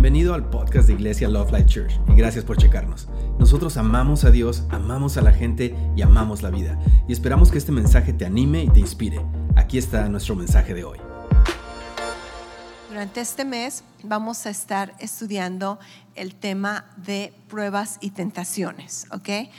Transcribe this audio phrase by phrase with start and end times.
[0.00, 3.06] Bienvenido al podcast de Iglesia Love Life Church y gracias por checarnos.
[3.38, 6.78] Nosotros amamos a Dios, amamos a la gente y amamos la vida.
[7.06, 9.20] Y esperamos que este mensaje te anime y te inspire.
[9.56, 10.98] Aquí está nuestro mensaje de hoy.
[12.88, 15.78] Durante este mes vamos a estar estudiando
[16.14, 19.50] el tema de pruebas y tentaciones, ¿ok?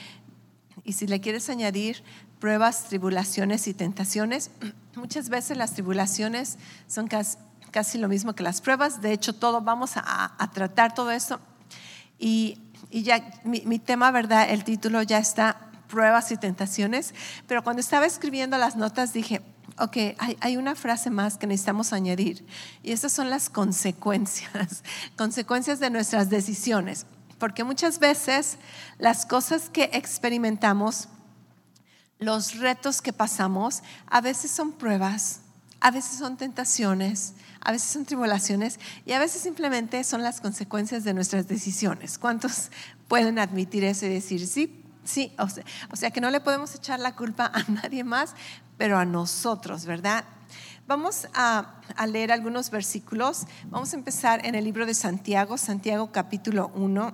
[0.83, 2.03] Y si le quieres añadir
[2.39, 4.49] pruebas, tribulaciones y tentaciones,
[4.95, 7.37] muchas veces las tribulaciones son casi,
[7.71, 9.02] casi lo mismo que las pruebas.
[9.02, 11.39] De hecho, todo vamos a, tratar todo eso.
[12.20, 12.59] Y,
[12.91, 14.49] ya mi, mi, tema, ¿verdad?
[14.49, 17.13] El título ya está, pruebas y tentaciones.
[17.47, 19.41] Pero cuando estaba escribiendo las notas dije,
[19.77, 22.45] ok, hay, hay, una frase más que necesitamos añadir.
[22.84, 24.83] Y esas son las consecuencias,
[25.17, 27.05] consecuencias de nuestras decisiones.
[27.39, 28.58] Porque muchas veces
[28.99, 31.08] las cosas que experimentamos,
[32.19, 35.41] los retos que pasamos, a veces son pruebas,
[35.81, 41.03] a veces son tentaciones, a veces son tribulaciones y a veces simplemente son las consecuencias
[41.03, 42.19] de nuestras decisiones.
[42.19, 42.69] ¿Cuántos
[43.08, 45.33] pueden admitir eso y decir, sí, sí?
[45.39, 48.36] O sea, que no le podemos echar la culpa a nadie más,
[48.78, 50.23] pero a nosotros, ¿verdad?
[50.88, 53.48] Vamos a, a, leer algunos versículos.
[53.66, 57.14] Vamos a empezar en el libro de Santiago, Santiago capítulo 1.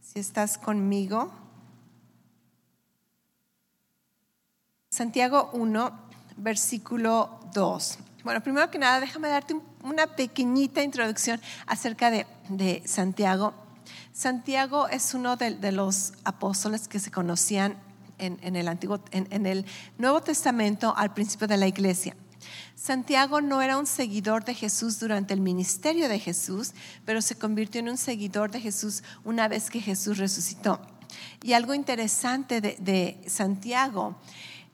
[0.00, 1.32] Si estás conmigo.
[4.90, 6.07] Santiago 1,
[6.38, 7.98] versículo 2.
[8.24, 13.54] Bueno, primero que nada, déjame darte una pequeñita introducción acerca de, Santiago.
[14.12, 17.76] Santiago es uno de, los apóstoles que se conocían
[18.18, 19.64] en, el Antiguo, en, el
[19.98, 22.16] Nuevo Testamento al principio de la iglesia.
[22.74, 26.72] Santiago no era un seguidor de Jesús durante el ministerio de Jesús,
[27.04, 30.80] pero se convirtió en un seguidor de Jesús una vez que Jesús resucitó.
[31.42, 34.16] Y algo interesante de, de Santiago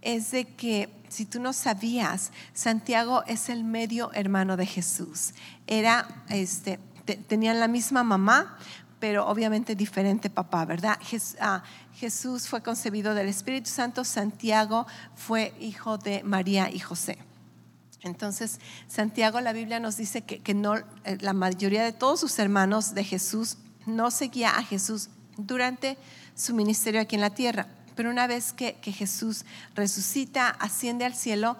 [0.04, 5.32] es de que, si tú no sabías, Santiago es el medio hermano de Jesús.
[5.66, 6.78] Era, este,
[7.26, 8.58] tenían la misma mamá,
[9.00, 10.98] pero obviamente diferente papá, ¿verdad?
[11.40, 11.62] Ah,
[11.94, 17.18] Jesús fue concebido del Espíritu Santo, Santiago fue hijo de María y José.
[18.02, 20.84] Entonces, Santiago, la Biblia nos dice que, que no, eh,
[21.20, 25.96] la mayoría de todos sus hermanos de Jesús no seguía a Jesús durante
[26.34, 27.66] su ministerio aquí en la tierra.
[27.94, 29.44] Pero una vez que, Jesús
[29.74, 31.56] resucita, asciende al cielo,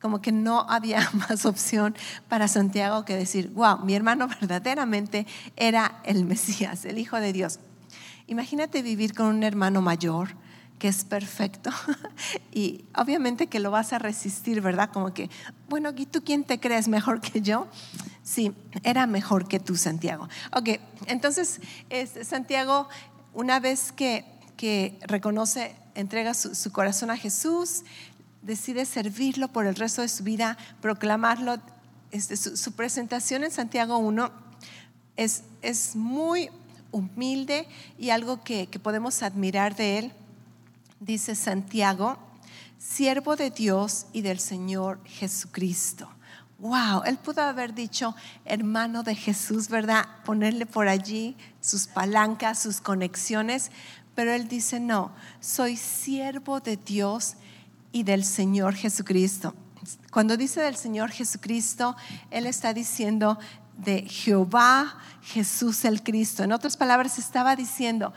[0.00, 1.94] como que no había más opción
[2.28, 5.26] para Santiago que decir, wow, mi hermano verdaderamente
[5.56, 7.58] era el Mesías, el Hijo de Dios.
[8.26, 10.28] Imagínate vivir con un hermano mayor
[10.78, 11.70] que es perfecto
[12.52, 14.90] y obviamente que lo vas a resistir, ¿verdad?
[14.92, 15.28] Como que,
[15.68, 17.66] bueno, ¿y tú quién te crees mejor que yo?
[18.22, 18.52] Sí,
[18.84, 20.28] era mejor que tú, Santiago.
[20.54, 21.60] Ok, entonces
[22.22, 22.88] Santiago,
[23.32, 27.84] una vez que que reconoce, entrega su, corazón a Jesús,
[28.42, 31.58] decide servirlo por el resto de su vida, proclamarlo.
[32.10, 34.30] Este, su, presentación en Santiago 1
[35.16, 36.50] es, es muy
[36.90, 40.12] humilde y algo que, que podemos admirar de él.
[40.98, 42.18] Dice Santiago,
[42.78, 46.10] siervo de Dios y del Señor Jesucristo.
[46.58, 50.04] Wow, él pudo haber dicho hermano de Jesús, ¿verdad?
[50.24, 53.70] Ponerle por allí sus palancas, sus conexiones,
[54.18, 57.36] pero él dice, no, soy siervo de Dios
[57.92, 59.54] y del Señor Jesucristo.
[60.10, 61.94] Cuando dice del Señor Jesucristo,
[62.32, 63.38] él está diciendo
[63.76, 66.42] de Jehová Jesús el Cristo.
[66.42, 68.12] En otras palabras, estaba diciendo,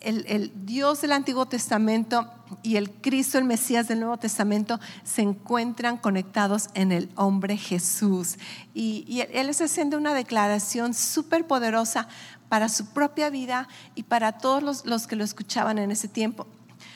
[0.00, 2.30] el, Dios del Antiguo Testamento
[2.62, 8.36] y el Cristo, el Mesías del Nuevo Testamento, se encuentran conectados en el hombre Jesús.
[8.74, 12.08] Y, y él está haciendo una declaración súper poderosa
[12.48, 16.46] para su propia vida y para todos los, que lo escuchaban en ese tiempo.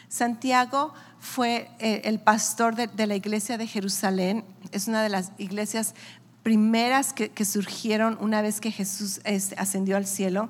[0.08, 5.94] Santiago fue eh, el pastor de, la iglesia de Jerusalén, es una de las iglesias
[6.42, 9.20] primeras que, surgieron una vez que Jesús
[9.56, 10.48] ascendió al cielo.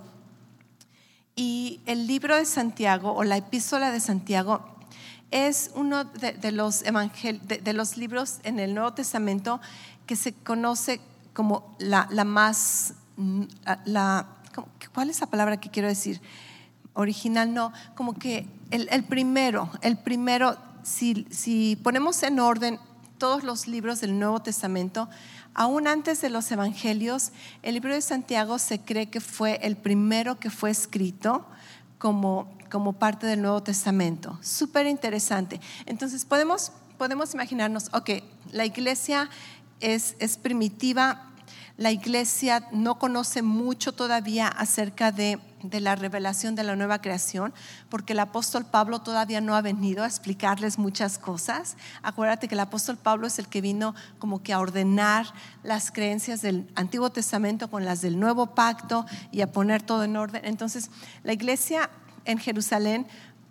[1.35, 4.65] Y el libro de Santiago o la epístola de Santiago
[5.31, 9.61] es uno de, los, de, los libros en el Nuevo Testamento
[10.07, 11.01] que se conoce
[11.33, 12.95] como la, la más,
[13.85, 14.27] la,
[14.95, 16.21] ¿cuál es la palabra que quiero decir?
[16.95, 22.79] Original no, como que el, primero, el primero, si, ponemos en orden
[23.19, 25.09] todos los libros del Nuevo Testamento,
[25.55, 27.33] aún antes de los evangelios,
[27.63, 31.47] el libro de Santiago se cree que fue el primero que fue escrito
[31.99, 34.39] como, como parte del Nuevo Testamento.
[34.43, 35.61] Súper interesante.
[35.87, 38.11] Entonces podemos, podemos imaginarnos, ok,
[38.53, 39.29] la iglesia
[39.81, 41.30] es, es primitiva,
[41.81, 47.55] la iglesia no conoce mucho todavía acerca de, la revelación de la nueva creación,
[47.89, 51.79] porque el apóstol Pablo todavía no ha venido a explicarles muchas cosas.
[52.03, 55.33] Acuérdate que el apóstol Pablo es el que vino como que a ordenar
[55.63, 60.19] las creencias del Antiguo Testamento con las del Nuevo Pacto y a poner todo en
[60.19, 60.45] orden.
[60.45, 60.91] Entonces,
[61.25, 61.89] la iglesia
[62.27, 63.07] en Jerusalén,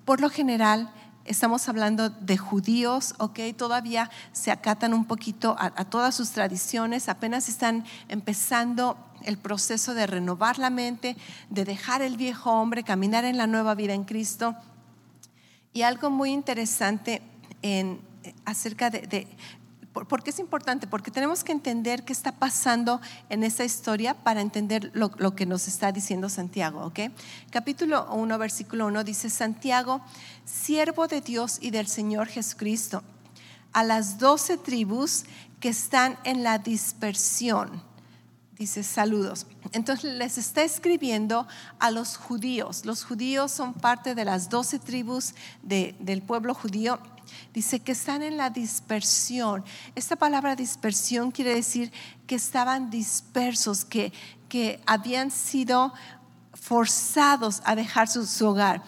[0.06, 0.94] por lo general,
[1.30, 3.40] estamos hablando de judíos, ¿ok?
[3.56, 10.08] Todavía se acatan un poquito a, todas sus tradiciones, apenas están empezando el proceso de
[10.08, 11.16] renovar la mente,
[11.52, 14.56] de dejar el viejo hombre, caminar en la nueva vida en Cristo.
[15.72, 17.22] Y algo muy interesante
[17.62, 18.02] en,
[18.46, 19.28] acerca de,
[20.07, 20.88] ¿Por qué es importante?
[20.88, 25.68] Porque tenemos que entender qué está pasando en esa historia para entender lo, que nos
[25.68, 26.86] está diciendo Santiago.
[26.86, 27.00] ¿ok?
[27.50, 30.01] Capítulo 1, versículo 1 dice, Santiago,
[30.46, 33.04] siervo de Dios y del Señor Jesucristo,
[33.74, 35.25] a las doce tribus
[35.60, 37.89] que están en la dispersión.
[38.60, 39.48] Dice saludos.
[39.72, 41.48] Entonces les está escribiendo
[41.80, 42.86] a los judíos.
[42.86, 45.34] Los judíos son parte de las doce tribus
[45.64, 47.00] del pueblo judío
[47.54, 49.64] Dice que están en la dispersión.
[49.96, 51.92] Esta palabra dispersión quiere decir
[52.28, 54.14] que estaban dispersos, que,
[54.48, 55.94] que habían sido
[56.54, 58.84] forzados a dejar su, hogar.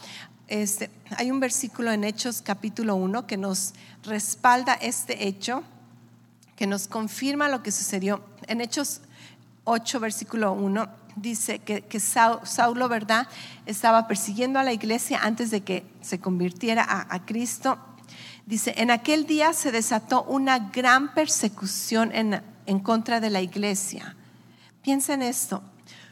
[0.47, 5.63] Este, hay un versículo en Hechos capítulo 1 que nos respalda este hecho,
[6.56, 8.24] que nos confirma lo que sucedió.
[8.47, 9.01] En Hechos
[9.63, 13.27] 8, versículo 1, dice que, que Saulo, ¿verdad?
[13.65, 17.77] Estaba persiguiendo a la iglesia antes de que se convirtiera a, Cristo
[18.45, 24.15] Dice, en aquel día se desató una gran persecución en, en contra de la iglesia.
[24.81, 25.63] Piensa en esto.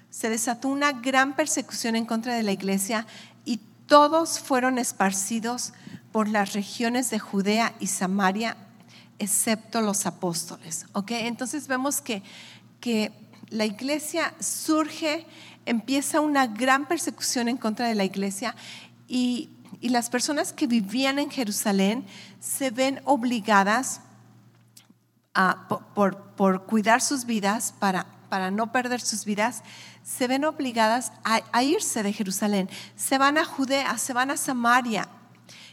[0.10, 3.06] Se desató una gran persecución en contra de la iglesia
[3.45, 5.74] y todos fueron esparcidos
[6.12, 8.56] por las regiones de Judea y Samaria,
[9.18, 10.86] excepto los apóstoles.
[10.94, 11.12] ¿Ok?
[11.12, 12.24] Entonces vemos que,
[12.80, 13.12] que
[13.50, 15.25] la iglesia surge,
[15.66, 18.56] empieza una gran persecución en contra de la iglesia
[19.07, 19.50] y
[19.81, 22.06] y las personas que vivían en Jerusalén
[22.40, 24.01] se ven obligadas
[25.34, 29.63] a, por, cuidar sus vidas, para, para no perder sus vidas,
[30.04, 32.69] se ven obligadas a, irse de Jerusalén.
[32.95, 35.07] Se van a Judea, se van a Samaria.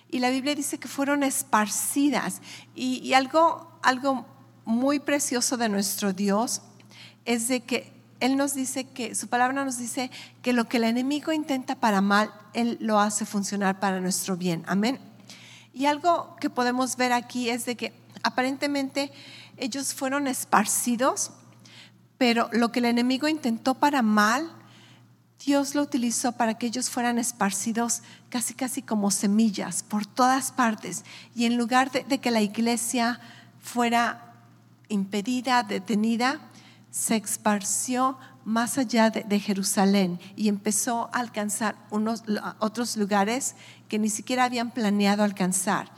[0.08, 2.40] Y la Biblia dice que fueron esparcidas.
[2.74, 4.26] Y, y algo, algo
[4.64, 6.62] muy precioso de nuestro Dios
[7.26, 10.10] es de que él nos dice que, su palabra nos dice
[10.42, 14.64] que lo que el enemigo intenta para mal, Él lo hace funcionar para nuestro bien.
[14.66, 14.98] Amén.
[15.74, 17.92] Y algo que podemos ver aquí es de que
[18.22, 19.12] aparentemente
[19.58, 21.30] ellos fueron esparcidos,
[22.16, 24.50] pero lo que el enemigo intentó para mal,
[25.44, 31.04] Dios lo utilizó para que ellos fueran esparcidos casi casi como semillas por todas partes.
[31.34, 33.20] Y en lugar de, de que la iglesia
[33.60, 34.32] fuera
[34.88, 36.40] impedida, detenida,
[36.96, 38.16] se esparció
[38.46, 42.22] más allá de, Jerusalén y empezó a alcanzar unos,
[42.58, 43.54] otros lugares
[43.86, 45.90] que ni siquiera habían planeado alcanzar.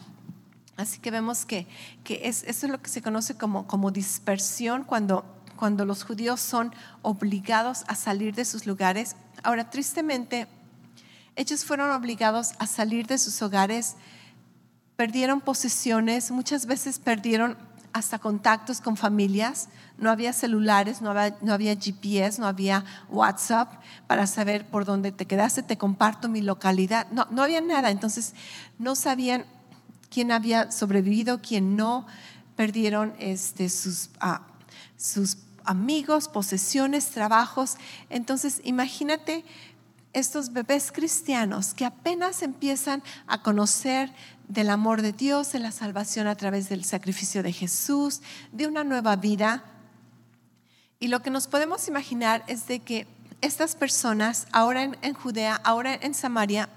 [0.76, 1.68] Así que vemos que,
[2.02, 5.24] que es, eso es lo que se conoce como, como dispersión cuando,
[5.54, 9.14] cuando los judíos son obligados a salir de sus lugares.
[9.44, 10.48] Ahora, tristemente,
[11.36, 13.94] ellos fueron obligados a salir de sus hogares,
[14.96, 17.56] perdieron posesiones, muchas veces perdieron
[17.92, 23.72] hasta contactos con familias, no había celulares, no había, no había, GPS, no había WhatsApp
[24.06, 28.34] para saber por dónde te quedaste, te comparto mi localidad, no, no había nada, entonces
[28.78, 29.44] no sabían
[30.10, 32.06] quién había sobrevivido, quién no,
[32.56, 34.42] perdieron este, sus, ah,
[34.96, 37.76] sus amigos, posesiones, trabajos,
[38.10, 39.44] entonces imagínate
[40.12, 44.12] estos bebés cristianos que apenas empiezan a conocer
[44.48, 48.82] del amor de Dios, de la salvación a través del sacrificio de Jesús, de una
[48.82, 49.62] nueva vida.
[50.98, 53.06] Y lo que nos podemos imaginar es de que
[53.40, 56.68] estas personas, ahora en, Judea, ahora en Samaria,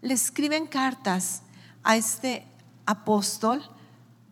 [0.00, 1.42] le escriben cartas
[1.82, 2.44] a este
[2.86, 3.62] apóstol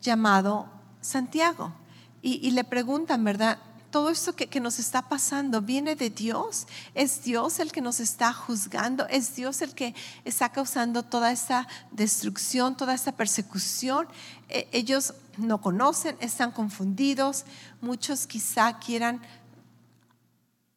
[0.00, 0.66] llamado
[1.00, 1.72] Santiago
[2.20, 3.58] y, y le preguntan, ¿verdad?
[3.92, 6.66] Todo esto que, nos está pasando viene de Dios.
[6.94, 9.06] Es Dios el que nos está juzgando.
[9.08, 9.94] Es Dios el que
[10.24, 14.08] está causando toda esta destrucción, toda esta persecución.
[14.48, 17.44] E, ellos no conocen, están confundidos.
[17.82, 19.20] Muchos quizá quieran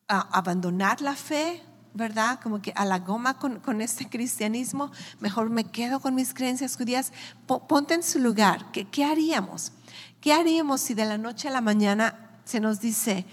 [0.07, 2.41] abandonar la fe, ¿verdad?
[2.43, 4.91] Como que a la goma con, este cristianismo.
[5.21, 7.13] Mejor me quedo con mis creencias judías.
[7.47, 8.73] ponte en su lugar.
[8.73, 9.71] ¿Qué, ¿Qué haríamos?
[10.19, 13.25] ¿Qué haríamos si de la noche a la mañana se nos dice,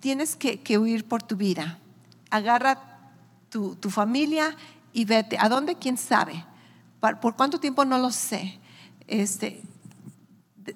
[0.00, 1.78] tienes que, huir por tu vida.
[2.30, 3.12] Agarra
[3.48, 4.54] tu, familia
[4.92, 5.38] y vete.
[5.40, 5.76] ¿A dónde?
[5.76, 6.44] ¿Quién sabe?
[7.00, 7.84] ¿Por cuánto tiempo?
[7.84, 8.58] No lo sé.
[9.06, 9.62] Este,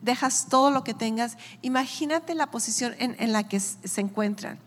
[0.01, 4.59] dejas todo lo que tengas, imagínate la posición en, la que se encuentran.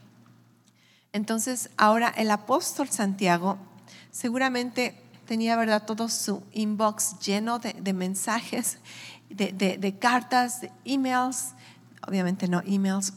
[1.12, 3.58] Entonces, ahora el apóstol Santiago
[4.12, 8.80] seguramente tenía, ¿verdad?, todo su inbox lleno de, mensajes,
[9.30, 11.54] de, cartas, de emails,
[12.08, 13.14] obviamente no emails,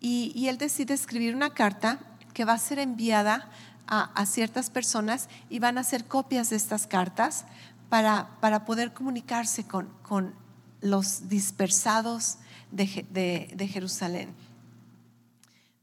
[0.00, 1.98] y, él decide escribir una carta
[2.32, 3.50] que va a ser enviada
[3.88, 7.44] a, ciertas personas y van a hacer copias de estas cartas
[7.88, 10.34] para, para poder comunicarse con, con
[10.80, 12.38] los dispersados
[12.70, 13.06] de,
[13.54, 14.34] de, Jerusalén.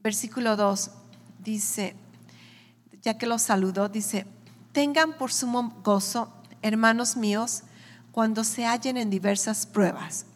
[0.00, 0.90] Versículo 2
[1.42, 1.96] dice,
[3.02, 4.26] ya que los saludó, dice,
[4.72, 7.62] tengan por sumo gozo, hermanos míos,
[8.12, 10.26] cuando se hallen en diversas pruebas.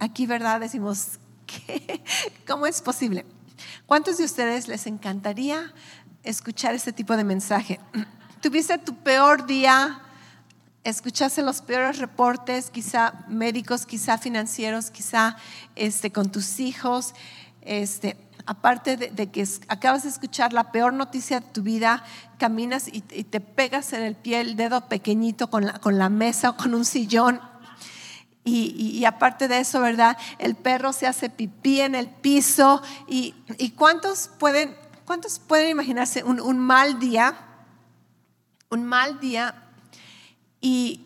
[0.00, 0.60] Aquí, ¿verdad?
[0.60, 1.18] Decimos,
[2.46, 3.24] ¿cómo es posible?
[3.86, 5.72] ¿Cuántos de ustedes les encantaría
[6.22, 7.80] escuchar este tipo de mensaje?
[8.40, 10.00] Tuviste tu peor día,
[10.84, 15.36] escuchaste los peores reportes, quizá médicos, quizá financieros, quizá
[15.76, 17.14] este, con tus hijos,
[17.60, 18.16] este,
[18.46, 22.02] aparte de, que acabas de escuchar la peor noticia de tu vida,
[22.38, 26.50] caminas y, te pegas en el pie el dedo pequeñito con la, con la mesa
[26.50, 27.40] o con un sillón.
[28.44, 30.16] Y, aparte de eso, ¿verdad?
[30.38, 32.82] El perro se hace pipí en el piso.
[33.06, 33.34] ¿Y,
[33.76, 37.36] cuántos, pueden, cuántos pueden imaginarse un, un mal día?
[38.70, 39.62] Un mal día
[40.62, 41.04] y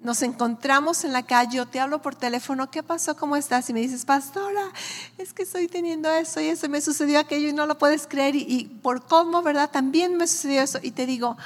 [0.00, 3.16] nos encontramos en la calle, yo te hablo por teléfono, ¿qué pasó?
[3.16, 3.70] ¿Cómo estás?
[3.70, 4.72] Y me dices, pastora,
[5.16, 8.34] es que estoy teniendo eso y eso, me sucedió aquello y no lo puedes creer.
[8.34, 9.70] Y, por cómo, ¿verdad?
[9.70, 10.80] También me sucedió eso.
[10.82, 11.36] Y te digo,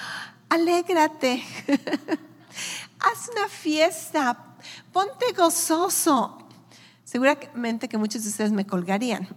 [0.49, 1.45] alégrate,
[3.01, 4.39] haz una fiesta,
[4.93, 6.39] ponte gozoso.
[7.05, 9.29] Seguramente que muchos de ustedes me colgarían.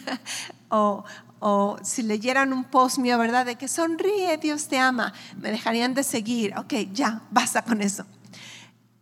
[0.68, 1.04] o,
[1.40, 3.46] o si leyeran un post mío, ¿verdad?
[3.46, 6.56] De que sonríe, Dios te ama, me dejarían de seguir.
[6.58, 8.04] Ok, ya, basta con eso.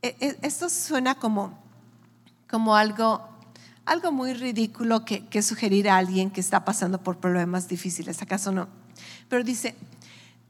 [0.01, 1.59] E, e, esto suena como,
[2.49, 3.29] como algo,
[3.85, 8.53] algo muy ridículo que, que sugerir a alguien que está pasando por problemas difíciles, ¿acaso
[8.53, 8.69] no?
[9.29, 9.75] Pero dice,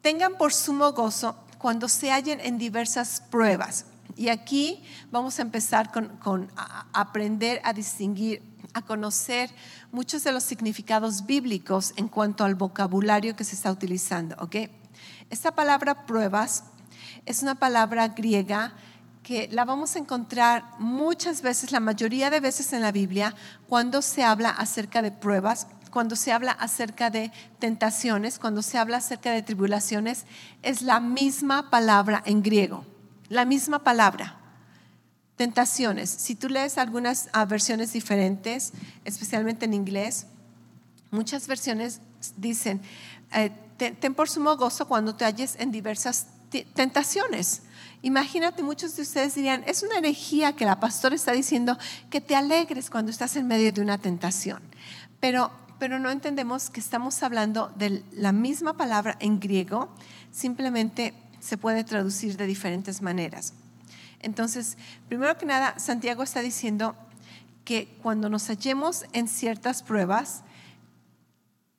[0.03, 3.87] tengan por sumo gozo cuando se hallen en diversas pruebas.
[4.19, 6.51] Y aquí vamos a empezar con, con
[6.93, 8.43] aprender a distinguir
[8.75, 9.51] a conocer
[9.93, 14.37] muchos de los significados bíblicos en cuanto al vocabulario que se está utilizando.
[14.41, 14.57] ¿ok?
[15.31, 16.65] Esta palabra pruebas
[17.27, 18.75] es una palabra griega
[19.23, 23.35] que la vamos a encontrar muchas veces, la mayoría de veces en la Biblia,
[23.69, 28.99] cuando se habla acerca de pruebas, cuando se habla acerca de tentaciones, cuando se habla
[28.99, 30.25] acerca de tribulaciones,
[30.63, 32.85] es la misma palabra en griego,
[33.29, 34.37] la misma palabra.
[35.37, 36.11] Tentaciones.
[36.11, 38.73] Si tú lees algunas ah, versiones diferentes,
[39.05, 40.27] especialmente en inglés,
[41.11, 42.01] muchas versiones
[42.37, 42.81] dicen,
[43.33, 46.27] eh, ten, por sumo gozo cuando te halles en diversas
[46.75, 47.63] tentaciones.
[48.03, 51.79] Imagínate, muchos de ustedes dirían, es una herejía que la pastora está diciendo
[52.11, 54.63] que te alegres cuando estás en medio de una tentación.
[55.21, 59.89] Pero, pero no entendemos que estamos hablando de la misma palabra en griego,
[60.31, 63.55] simplemente se puede traducir de diferentes maneras.
[64.21, 64.77] Entonces,
[65.09, 66.97] primero que nada, Santiago está diciendo
[67.65, 70.43] que cuando nos hallemos en ciertas pruebas,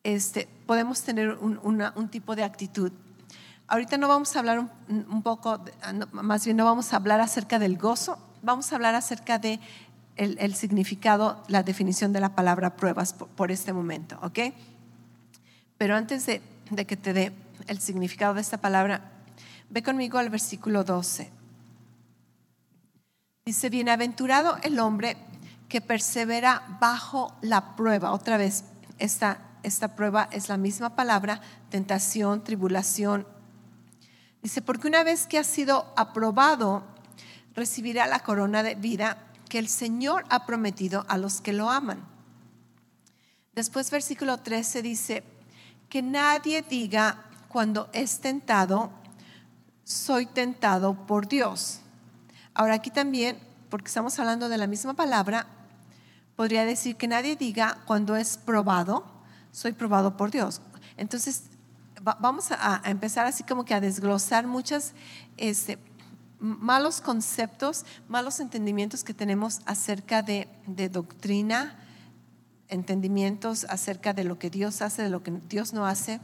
[0.03, 2.91] este, podemos tener un, tipo de actitud.
[3.67, 5.63] Ahorita no vamos a hablar un, poco,
[6.11, 9.59] más bien no vamos a hablar acerca del gozo, vamos a hablar acerca de
[10.15, 14.39] el, significado, la definición de la palabra pruebas por, este momento, ¿ok?
[15.77, 17.31] Pero antes de, de que te dé
[17.67, 19.11] el significado de esta palabra,
[19.69, 21.31] ve conmigo al versículo 12.
[23.45, 25.17] Dice, bienaventurado el hombre
[25.67, 28.11] que persevera bajo la prueba.
[28.11, 28.63] Otra vez,
[28.97, 33.27] esta, esta prueba es la misma palabra, tentación, tribulación.
[34.41, 36.83] Dice, porque una vez que ha sido aprobado,
[37.55, 39.17] recibirá la corona de vida
[39.49, 42.07] que el Señor ha prometido a los que lo aman.
[43.53, 45.23] Después versículo 13 dice,
[45.89, 48.91] que nadie diga cuando es tentado,
[49.89, 51.81] soy tentado por Dios
[52.59, 53.37] Ahora aquí también,
[53.69, 55.47] porque estamos hablando de la misma palabra,
[56.35, 59.05] podría decir que nadie diga cuando es probado,
[59.53, 60.61] soy probado por Dios.
[60.97, 61.43] Entonces,
[62.19, 64.91] vamos a, empezar así como que a desglosar muchos
[65.37, 65.77] este,
[66.37, 71.79] malos conceptos, malos entendimientos que tenemos acerca de, de doctrina,
[72.67, 76.19] entendimientos acerca de lo que Dios hace, de lo que Dios no hace.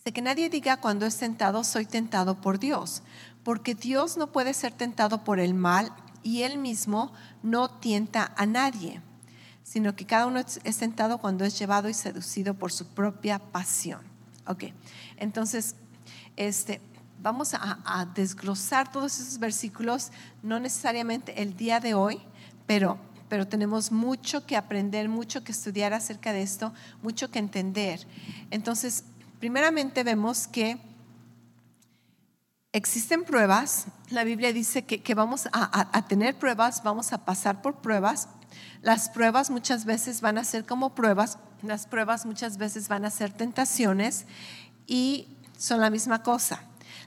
[0.00, 3.02] Dice que nadie diga cuando es tentado, soy tentado por Dios,
[3.44, 5.92] porque Dios no puede ser tentado por el mal
[6.22, 9.02] y Él mismo no tienta a nadie,
[9.62, 14.00] sino que cada uno es tentado cuando es llevado y seducido por su propia pasión.
[14.46, 14.64] Ok,
[15.18, 15.76] entonces,
[16.34, 16.80] este,
[17.20, 22.22] vamos a, desglosar todos esos versículos, no necesariamente el día de hoy,
[22.66, 22.96] pero,
[23.28, 28.06] pero tenemos mucho que aprender, mucho que estudiar acerca de esto, mucho que entender.
[28.50, 29.04] Entonces,
[29.40, 30.78] primeramente vemos que
[32.72, 38.28] existen pruebas, la Biblia dice que, vamos a, tener pruebas, vamos a pasar por pruebas.
[38.82, 43.10] Las pruebas muchas veces van a ser como pruebas, las pruebas muchas veces van a
[43.10, 44.26] ser tentaciones
[44.86, 45.26] y
[45.58, 46.62] son la misma cosa.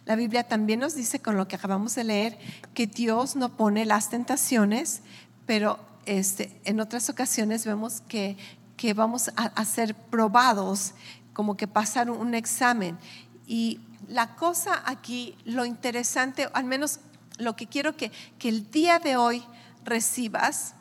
[0.06, 2.38] La Biblia también nos dice, con lo que acabamos de leer,
[2.74, 5.02] que Dios no pone las tentaciones,
[5.46, 8.38] pero este, en otras ocasiones vemos que,
[8.76, 10.94] que vamos a, a, ser probados,
[11.34, 12.98] como que pasar un examen.
[13.46, 17.00] Y la cosa aquí, lo interesante, al menos
[17.38, 19.44] lo que quiero que, que el día de hoy
[19.84, 20.76] recibas,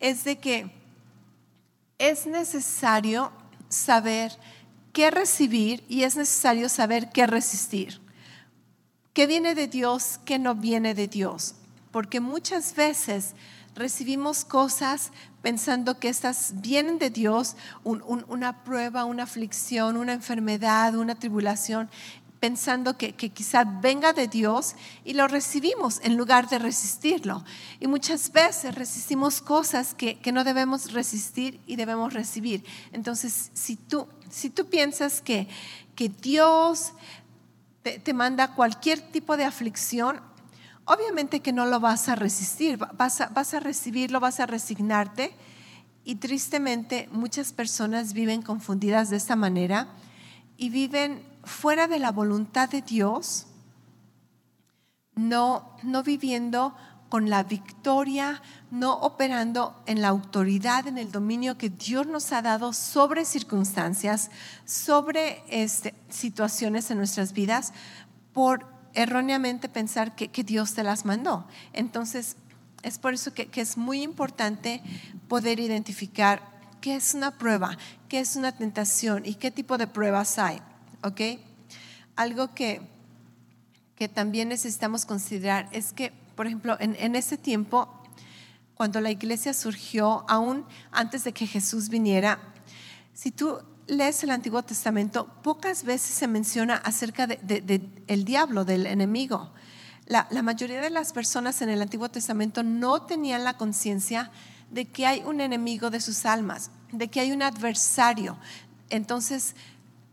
[0.00, 0.70] es de que
[1.98, 3.32] es necesario
[3.68, 4.32] saber
[4.92, 8.00] qué recibir y es necesario saber qué resistir.
[9.12, 10.20] ¿Qué viene de Dios?
[10.24, 11.54] ¿Qué no viene de Dios?
[11.90, 13.34] Porque muchas veces
[13.76, 21.14] recibimos cosas pensando que estas vienen de Dios, una prueba, una aflicción, una enfermedad, una
[21.14, 21.88] tribulación,
[22.40, 27.44] pensando que, quizá venga de Dios y lo recibimos en lugar de resistirlo.
[27.80, 32.64] Y muchas veces resistimos cosas que, no debemos resistir y debemos recibir.
[32.92, 35.48] Entonces, si tú, si tú piensas que,
[35.94, 36.92] que Dios
[37.82, 40.20] te, manda cualquier tipo de aflicción,
[40.86, 45.34] obviamente que no lo vas a resistir, vas a, recibirlo, vas a resignarte.
[46.04, 49.88] Y tristemente muchas personas viven confundidas de esta manera
[50.56, 53.48] y viven fuera de la voluntad de Dios,
[55.16, 56.76] no, no viviendo
[57.08, 58.40] con la victoria,
[58.70, 64.30] no operando en la autoridad, en el dominio que Dios nos ha dado sobre circunstancias,
[64.64, 67.72] sobre este, situaciones en nuestras vidas,
[68.32, 71.46] por erróneamente pensar que, Dios te las mandó.
[71.72, 72.36] Entonces,
[72.82, 74.82] es por eso que, es muy importante
[75.28, 76.42] poder identificar
[76.80, 77.76] qué es una prueba,
[78.08, 80.60] qué es una tentación y qué tipo de pruebas hay.
[81.02, 81.40] ¿ok?
[82.16, 82.80] Algo que,
[83.94, 87.88] que también necesitamos considerar es que, por ejemplo, en ese tiempo,
[88.74, 92.38] cuando la iglesia surgió, aún antes de que Jesús viniera,
[93.14, 98.64] si tú lees el Antiguo Testamento, pocas veces se menciona acerca del de, el diablo,
[98.64, 99.50] del enemigo.
[100.06, 104.30] La, mayoría de las personas en el Antiguo Testamento no tenían la conciencia
[104.70, 108.36] de que hay un enemigo de sus almas, de que hay un adversario.
[108.88, 109.54] Entonces,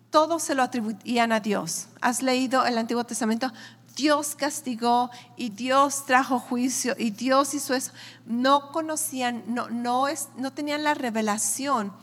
[0.09, 1.87] todo se lo atribuían a Dios.
[2.01, 3.51] ¿Has leído el Antiguo Testamento?
[3.95, 7.91] Dios castigó y Dios trajo juicio y Dios hizo eso.
[8.25, 11.93] No conocían, no, no, es, no tenían la revelación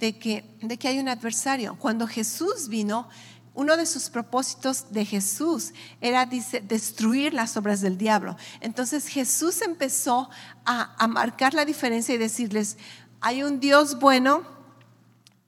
[0.00, 1.76] de que, de que hay un adversario.
[1.78, 3.08] Cuando Jesús vino,
[3.54, 8.36] uno de sus propósitos de Jesús era, destruir las obras del diablo.
[8.60, 10.30] Entonces Jesús empezó
[10.64, 12.78] a, a marcar la diferencia y decirles,
[13.20, 14.42] hay un Dios bueno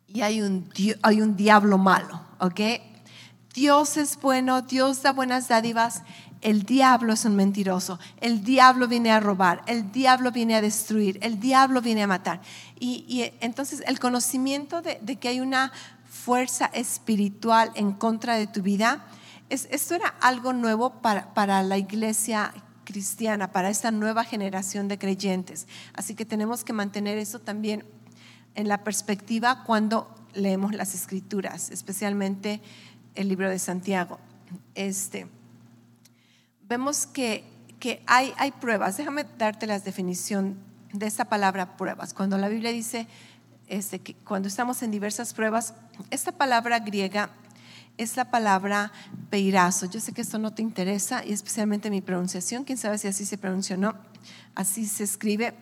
[0.07, 2.61] y hay un, hay un diablo malo, ¿ok?
[3.55, 6.03] Dios es bueno, Dios da buenas dádivas,
[6.42, 11.18] el diablo es un mentiroso, el diablo viene a robar, el diablo viene a destruir,
[11.22, 12.40] el diablo viene a matar.
[12.78, 15.72] Y, entonces el conocimiento de, que hay una
[16.05, 19.07] fuerza espiritual en contra de tu vida,
[19.48, 22.52] es, esto era algo nuevo para, para la iglesia
[22.85, 25.68] cristiana, para esta nueva generación de creyentes.
[25.94, 27.85] Así que tenemos que mantener eso también
[28.57, 32.61] en la perspectiva cuando leemos las escrituras, especialmente
[33.14, 34.18] el libro de Santiago.
[34.74, 35.28] Este,
[36.73, 37.45] vemos que,
[37.81, 38.97] que hay, hay pruebas.
[38.97, 40.57] Déjame darte la definición
[40.95, 42.15] de esta palabra pruebas.
[42.15, 43.07] Cuando la Biblia dice
[43.69, 45.75] este, que cuando estamos en diversas pruebas,
[46.11, 47.29] esta palabra griega
[47.99, 48.91] es la palabra
[49.29, 49.85] peirazo.
[49.85, 53.27] Yo sé que esto no te interesa y especialmente mi pronunciación, quién sabe si así
[53.27, 53.95] se pronuncia o no,
[54.55, 55.53] así se escribe,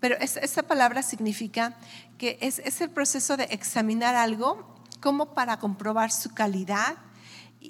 [0.00, 1.76] pero esta palabra significa
[2.18, 6.96] que es, es, el proceso de examinar algo como para comprobar su calidad,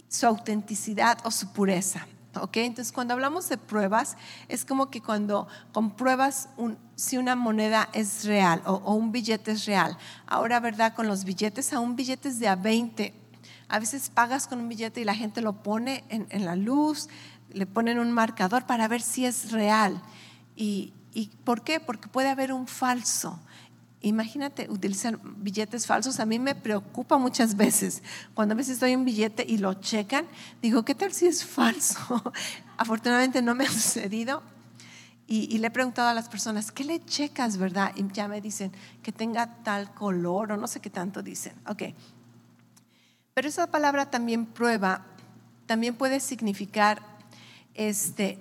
[0.08, 2.06] su autenticidad o su pureza.
[2.34, 2.66] ¿Okay?
[2.66, 4.16] Entonces, cuando hablamos de pruebas,
[4.48, 9.66] es como que cuando compruebas un, si una moneda es real o, un billete es
[9.66, 9.96] real.
[10.26, 10.94] Ahora, ¿verdad?
[10.94, 13.14] Con los billetes, aún billetes de a 20,
[13.68, 17.08] a veces pagas con un billete y la gente lo pone en, la luz,
[17.50, 20.02] le ponen un marcador para ver si es real.
[20.56, 20.92] ¿Y
[21.44, 21.80] por qué?
[21.80, 23.40] Porque puede haber un falso.
[24.02, 26.20] Imagínate utilizar billetes falsos.
[26.20, 28.02] A mí me preocupa muchas veces.
[28.34, 30.26] Cuando a veces doy un billete y lo checan,
[30.62, 31.98] digo, ¿qué tal si es falso?
[32.78, 34.42] Afortunadamente no me ha sucedido.
[35.26, 37.92] Y, le he preguntado a las personas, ¿qué le checas, verdad?
[37.94, 41.52] Y ya me dicen que tenga tal color o no sé qué tanto dicen.
[41.68, 41.84] Ok.
[43.32, 45.06] Pero esa palabra también prueba
[45.70, 47.00] también puede significar
[47.74, 48.40] este,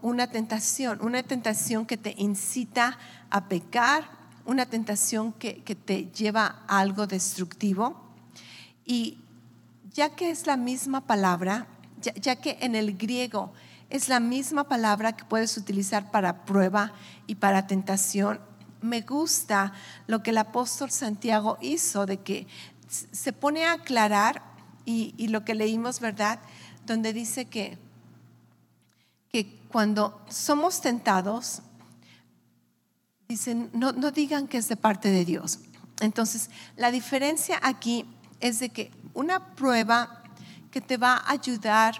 [0.00, 2.96] una tentación, una tentación que te incita
[3.30, 4.08] a pecar,
[4.48, 5.52] una tentación que,
[5.84, 8.00] te lleva a algo destructivo.
[8.86, 9.18] Y
[9.92, 11.66] ya que es la misma palabra,
[12.00, 13.52] ya, que en el griego
[13.90, 16.92] es la misma palabra que puedes utilizar para prueba
[17.26, 18.40] y para tentación,
[18.80, 19.74] me gusta
[20.06, 22.46] lo que el apóstol Santiago hizo, de que
[22.88, 24.42] se pone a aclarar
[24.86, 26.38] y, y lo que leímos, ¿verdad?
[26.86, 27.76] Donde dice que
[29.30, 31.60] que cuando somos tentados,
[33.28, 35.60] dicen, no, no digan que es de parte de Dios.
[36.00, 38.06] Entonces, la diferencia aquí
[38.40, 40.22] es de que una prueba
[40.70, 41.94] que te va a ayudar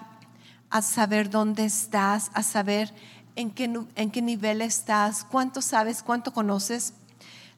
[0.71, 2.95] a saber dónde estás, a saber
[3.37, 3.65] en qué,
[3.95, 6.95] en qué nivel estás, cuánto sabes, cuánto conoces.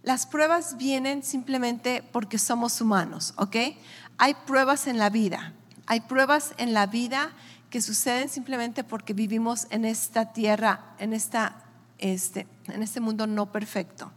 [0.03, 3.57] Las pruebas vienen simplemente porque somos humanos, ¿ok?
[4.19, 5.53] Hay pruebas en la vida,
[5.87, 7.31] hay pruebas en la vida
[7.71, 11.70] que suceden simplemente porque vivimos en esta tierra, en, esta,
[12.01, 14.11] este, en este mundo no perfecto.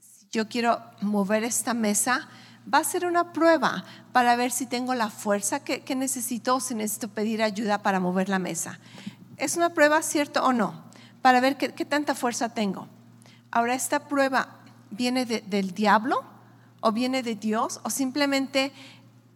[0.00, 2.28] Si yo quiero mover esta mesa,
[2.72, 6.74] va a ser una prueba para ver si tengo la fuerza que, necesito o si
[6.74, 8.78] necesito pedir ayuda para mover la mesa.
[9.36, 10.84] ¿Es una prueba cierto o no?
[11.22, 12.88] Para ver qué, tanta fuerza tengo.
[13.50, 16.24] Ahora, ¿esta prueba viene del diablo
[16.80, 18.72] o viene de Dios o simplemente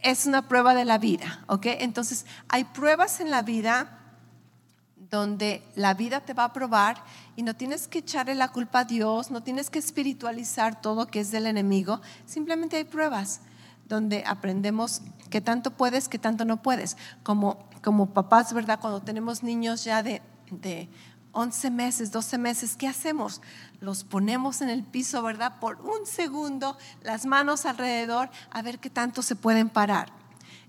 [0.01, 1.67] es una prueba de la vida, ¿ok?
[1.67, 4.00] Entonces, hay pruebas en la vida
[5.11, 7.03] donde la vida te va a probar
[7.37, 11.21] y no tienes que echarle la culpa a Dios, no tienes que espiritualizar todo que
[11.21, 13.41] es del enemigo, simplemente hay pruebas
[13.89, 16.97] donde aprendemos qué tanto puedes, qué tanto no puedes.
[17.25, 18.79] Como, como papás, ¿verdad?
[18.81, 20.89] Cuando tenemos niños ya de, de
[21.33, 23.43] 11 meses, 12 meses, ¿qué hacemos?
[23.81, 25.59] Los ponemos en el piso, ¿verdad?
[25.61, 30.20] Por un segundo, las manos alrededor, a ver qué tanto se pueden parar.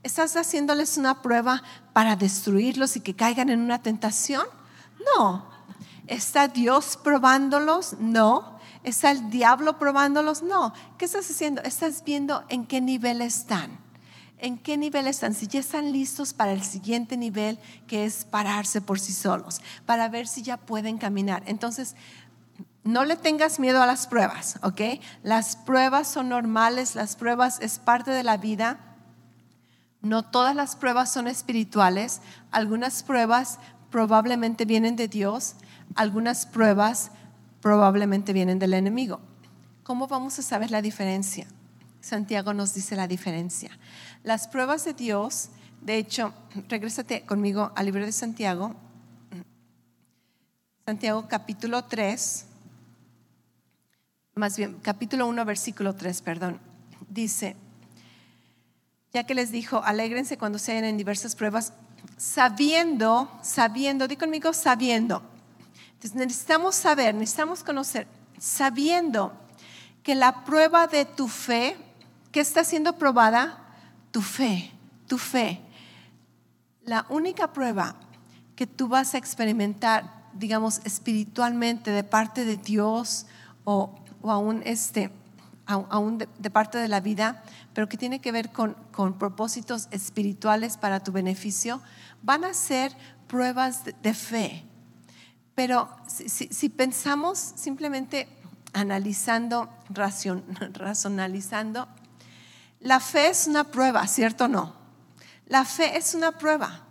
[0.04, 1.62] ¿Estás haciéndoles una prueba
[1.94, 4.46] para destruirlos y que caigan en una tentación?
[5.16, 5.46] No.
[6.08, 7.94] ¿Está Dios probándolos?
[8.00, 8.60] No.
[8.84, 10.42] ¿Está el diablo probándolos?
[10.42, 10.74] No.
[10.98, 11.62] ¿Qué estás haciendo?
[11.62, 13.82] Estás viendo en qué nivel están
[14.42, 18.82] en qué nivel están, si ya están listos para el siguiente nivel, que es pararse
[18.82, 21.44] por sí solos, para ver si ya pueden caminar.
[21.46, 21.96] Entonces,
[22.84, 24.82] no le tengas miedo a las pruebas, ¿ok?
[25.24, 28.91] Las pruebas son normales, las pruebas es parte de la vida.
[30.02, 33.60] No todas las pruebas son espirituales, algunas pruebas
[33.92, 35.56] probablemente vienen de Dios,
[35.96, 37.12] algunas pruebas
[37.62, 39.20] probablemente vienen del enemigo.
[39.84, 41.48] ¿Cómo vamos a saber la diferencia?
[42.00, 43.78] Santiago nos dice la diferencia.
[44.24, 45.50] Las pruebas de Dios,
[45.82, 46.34] de hecho,
[46.68, 48.76] regrésate conmigo al libro de Santiago,
[50.86, 52.46] Santiago capítulo 3,
[54.36, 56.60] más bien capítulo 1, versículo 3, perdón,
[57.08, 57.56] dice,
[59.14, 61.74] ya que les dijo, alégrense cuando sean en diversas pruebas,
[62.18, 65.22] sabiendo, sabiendo, di conmigo, sabiendo.
[65.94, 68.08] Entonces necesitamos saber, necesitamos conocer,
[68.40, 69.34] sabiendo
[70.04, 71.78] que la prueba de tu fe,
[72.32, 73.58] que está siendo probada,
[74.12, 74.72] tu fe,
[75.08, 75.62] tu fe.
[76.84, 77.96] La única prueba
[78.56, 83.26] que tú vas a experimentar, digamos, espiritualmente de parte de Dios
[83.64, 83.94] o,
[84.24, 85.12] aún, este,
[85.72, 88.76] aún de, parte de la vida, pero que tiene que ver con,
[89.18, 91.82] propósitos espirituales para tu beneficio,
[92.22, 92.96] van a ser
[93.28, 94.64] pruebas de, fe.
[95.56, 98.28] Pero si, pensamos simplemente
[98.74, 101.88] analizando, racionalizando,
[102.80, 104.76] la fe es una prueba, ¿cierto o no?
[105.48, 106.82] La fe es una prueba.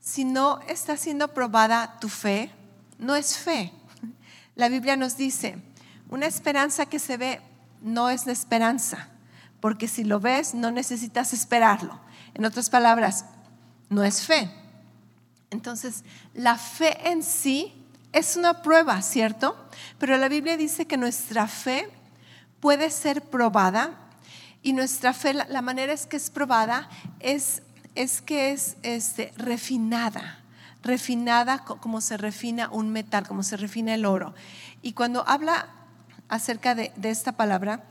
[0.00, 2.50] Si no está siendo probada tu fe,
[2.98, 3.72] no es fe.
[4.54, 5.56] La Biblia nos dice,
[6.08, 7.40] una esperanza que se ve
[7.84, 9.08] no es esperanza,
[9.60, 12.00] porque si lo ves no necesitas esperarlo.
[12.32, 13.26] En otras palabras,
[13.90, 14.50] no es fe.
[15.50, 17.72] Entonces, la fe en sí
[18.12, 19.56] es una prueba, ¿cierto?
[19.98, 21.88] Pero la Biblia dice que nuestra fe
[22.58, 23.90] puede ser probada
[24.62, 26.88] y nuestra fe, la, manera es que es probada,
[27.20, 27.62] es,
[27.94, 30.40] es que es este, refinada,
[30.82, 34.34] refinada como se refina un metal, como se refina el oro.
[34.80, 35.68] Y cuando habla
[36.28, 37.84] acerca de, esta palabra,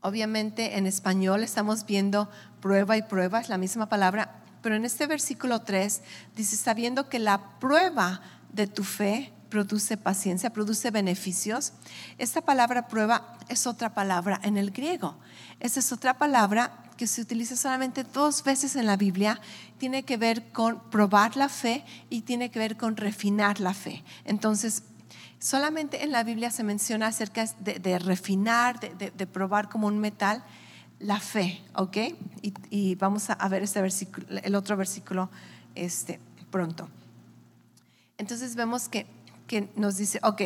[0.00, 5.06] obviamente en español estamos viendo prueba y prueba, es la misma palabra, pero en este
[5.06, 6.02] versículo 3
[6.36, 8.20] dice, sabiendo que la prueba
[8.52, 11.72] de tu fe produce paciencia, produce beneficios.
[12.18, 15.16] Esta palabra prueba es otra palabra en el griego.
[15.60, 19.40] Esa es otra palabra que se utiliza solamente dos veces en la Biblia.
[19.78, 24.04] Tiene que ver con probar la fe y tiene que ver con refinar la fe.
[24.24, 24.82] Entonces,
[25.38, 30.42] solamente en la Biblia se menciona acerca de, refinar, de, probar como un metal.
[31.00, 31.96] la fe, ¿ok?
[32.70, 35.30] Y, vamos a ver este versículo, el otro versículo
[35.74, 36.18] este,
[36.50, 36.88] pronto.
[38.16, 39.06] Entonces vemos que,
[39.46, 40.42] que nos dice, ok,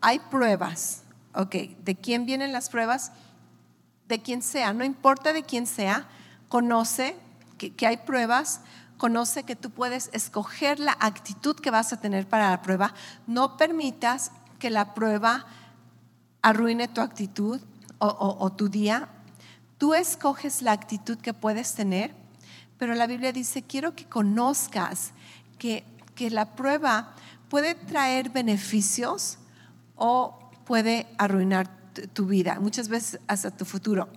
[0.00, 1.02] hay pruebas,
[1.34, 3.12] ok, ¿de quién vienen las pruebas?
[4.08, 6.08] De quien sea, no importa de quién sea,
[6.48, 7.14] conoce
[7.58, 8.60] que, que hay pruebas,
[9.02, 12.94] conoce que tú puedes escoger la actitud que vas a tener para la prueba.
[13.26, 15.44] No permitas que la prueba
[16.40, 17.60] arruine tu actitud
[17.98, 19.08] o, tu día.
[19.76, 22.14] Tú escoges la actitud que puedes tener,
[22.78, 25.14] pero la Biblia dice, quiero que conozcas
[25.58, 25.82] que,
[26.14, 27.16] que la prueba
[27.48, 29.38] puede traer beneficios
[29.96, 31.68] o puede arruinar
[32.12, 34.08] tu vida, muchas veces hasta tu futuro.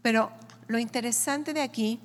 [0.00, 0.32] Pero
[0.68, 2.00] lo interesante de aquí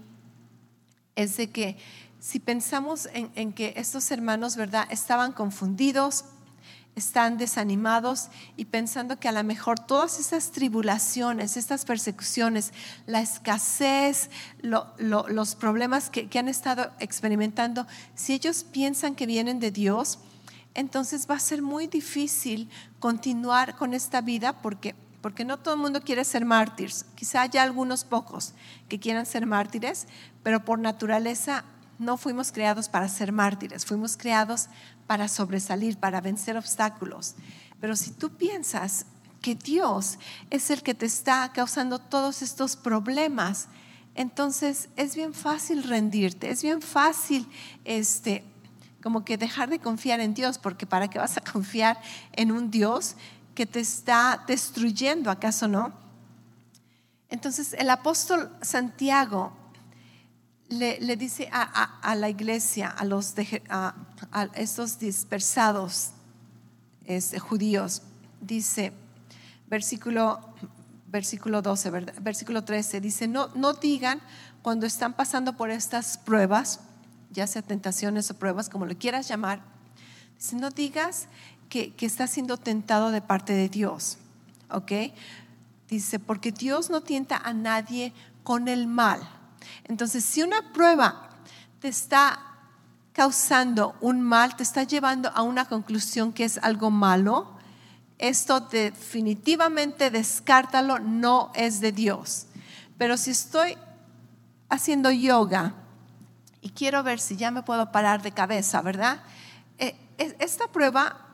[1.16, 1.78] es de que
[2.20, 6.26] si pensamos en, que estos hermanos, ¿verdad?, estaban confundidos,
[6.96, 12.74] están desanimados y pensando que a lo mejor todas esas tribulaciones, estas persecuciones,
[13.08, 14.30] la escasez,
[14.62, 20.20] los problemas que, han estado experimentando, si ellos piensan que vienen de Dios,
[20.74, 22.70] entonces va a ser muy difícil
[23.00, 27.06] continuar con esta vida porque, porque no todo el mundo quiere ser mártires.
[27.16, 28.54] Quizá haya algunos pocos
[28.90, 30.08] que quieran ser mártires,
[30.44, 31.64] pero por naturaleza
[32.00, 34.70] no fuimos creados para ser mártires, fuimos creados
[35.06, 37.36] para sobresalir, para vencer obstáculos.
[37.80, 39.06] Pero si tú piensas
[39.42, 40.18] que Dios
[40.50, 43.68] es el que te está causando todos estos problemas,
[44.16, 47.48] entonces es bien fácil rendirte, es bien fácil
[47.86, 48.44] este
[49.02, 52.00] como que dejar de confiar en Dios, porque para qué vas a confiar
[52.34, 53.16] en un Dios
[53.62, 55.94] que te está destruyendo, ¿acaso no?
[57.30, 59.54] Entonces el apóstol Santiago
[60.70, 63.36] le, dice a, la iglesia, a, los
[63.70, 63.94] a,
[64.56, 66.10] estos dispersados
[67.06, 68.02] este, judíos,
[68.40, 68.94] dice,
[69.68, 70.40] versículo,
[71.06, 74.22] versículo 12, versículo 13, dice, no, no digan
[74.64, 76.80] cuando están pasando por estas pruebas,
[77.30, 79.62] ya sea tentaciones o pruebas, como le quieras llamar,
[80.36, 81.28] dice, no digas
[81.72, 84.20] que, estás siendo tentado de parte de Dios,
[84.70, 84.92] ¿ok?
[85.90, 89.28] Dice, porque Dios no tienta a nadie con el mal
[89.86, 91.30] entonces, si una prueba
[91.80, 92.40] te está
[93.14, 97.58] causando un mal, te está llevando a una conclusión que es algo malo,
[98.18, 102.48] esto definitivamente descártalo, no es de Dios.
[102.98, 103.78] Pero si estoy
[104.70, 105.74] haciendo yoga
[106.62, 109.24] y quiero ver si ya me puedo parar de cabeza, ¿verdad?
[109.80, 111.31] Eh, esta prueba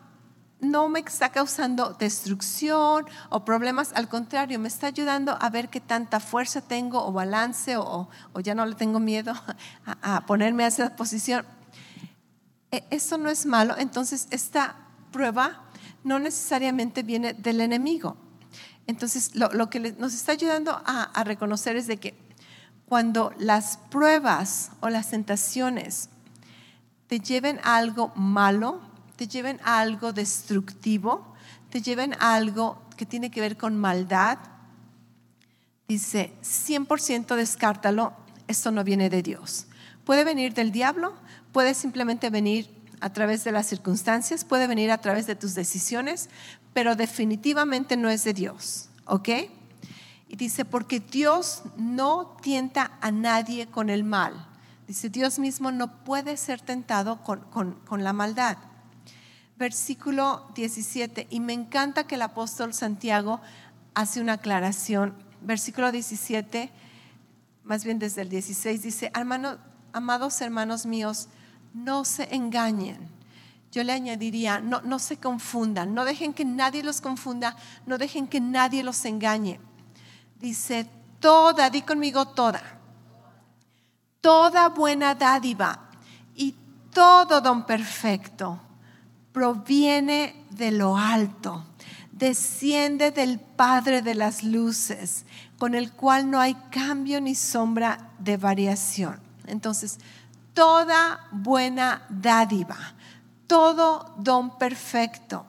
[0.60, 5.80] no me está causando destrucción o problemas, al contrario, me está ayudando a ver qué
[5.80, 8.10] tanta fuerza tengo o balance o,
[8.44, 9.34] ya no le tengo miedo
[10.02, 11.46] a, ponerme a esa posición.
[12.72, 14.76] E, eso no es malo, entonces esta
[15.12, 15.64] prueba
[16.04, 18.18] no necesariamente viene del enemigo.
[18.88, 22.18] Entonces, lo, que nos está ayudando a, reconocer es de que
[22.88, 26.10] cuando las pruebas o las tentaciones
[27.08, 28.80] te lleven a algo malo,
[29.18, 31.34] te lleven a algo destructivo,
[31.70, 34.38] te lleven a algo que tiene que ver con maldad,
[35.88, 38.14] dice, 100% descártalo,
[38.48, 39.66] esto no viene de Dios.
[40.06, 41.14] Puede venir del diablo,
[41.52, 42.70] puede simplemente venir
[43.02, 46.30] a través de las circunstancias, puede venir a través de tus decisiones,
[46.74, 49.30] pero definitivamente no es de Dios, ¿ok?
[50.30, 54.48] Y dice, porque Dios no tienta a nadie con el mal.
[54.88, 57.42] Dice, Dios mismo no puede ser tentado con,
[57.86, 58.58] con la maldad
[59.58, 63.42] versículo 17, y me encanta que el apóstol Santiago
[63.94, 65.16] hace una aclaración.
[65.42, 66.72] Versículo 17,
[67.64, 71.28] más bien desde el 16, dice, amados hermanos míos,
[71.74, 73.10] no se engañen.
[73.72, 78.28] Yo le añadiría, no, no se confundan, no dejen que nadie los confunda, no dejen
[78.28, 79.60] que nadie los engañe.
[80.40, 80.88] Dice,
[81.20, 82.62] toda, di conmigo toda,
[84.22, 85.90] toda buena dádiva
[86.36, 86.56] y
[86.94, 88.67] todo don perfecto
[89.38, 91.64] proviene de lo alto,
[92.12, 95.28] desciende del Padre de las Luces,
[95.60, 99.20] con el cual no hay cambio ni sombra de variación.
[99.46, 100.00] Entonces,
[100.56, 102.78] toda buena dádiva,
[103.46, 105.46] todo don perfecto,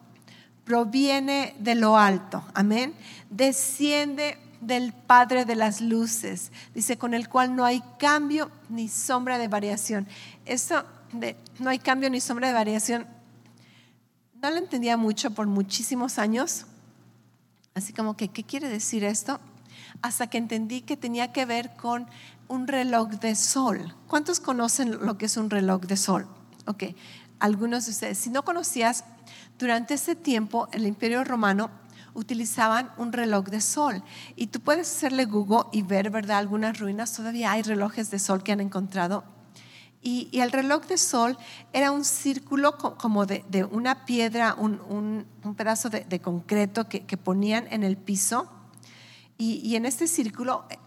[0.66, 2.44] proviene de lo alto.
[2.53, 2.94] Amén.
[3.31, 9.38] Desciende del Padre de las Luces, dice, con el cual no hay cambio ni sombra
[9.38, 10.07] de variación.
[10.44, 13.17] Eso de no hay cambio ni sombra de variación
[14.42, 16.66] no lo entendía mucho por muchísimos años,
[17.74, 19.40] así como que, ¿qué quiere decir esto?
[20.03, 22.07] Hasta que entendí que tenía que ver con
[22.48, 23.94] un reloj de sol.
[24.07, 26.27] ¿Cuántos conocen lo que es un reloj de sol?
[26.66, 26.85] Ok,
[27.40, 28.18] algunos de ustedes.
[28.18, 29.05] Si no conocías,
[29.59, 31.70] durante ese tiempo el imperio romano
[32.14, 34.03] utilizaban un reloj de sol.
[34.37, 36.38] Y tú puedes hacerle Google y ver, ¿verdad?
[36.38, 39.24] Algunas ruinas, todavía hay relojes de sol que han encontrado.
[40.09, 41.37] Y, el reloj de sol
[41.71, 47.99] era un círculo como de, una piedra, un, pedazo de, concreto que, ponían en el
[47.99, 48.51] piso.
[49.37, 50.79] Y, en este círculo eh,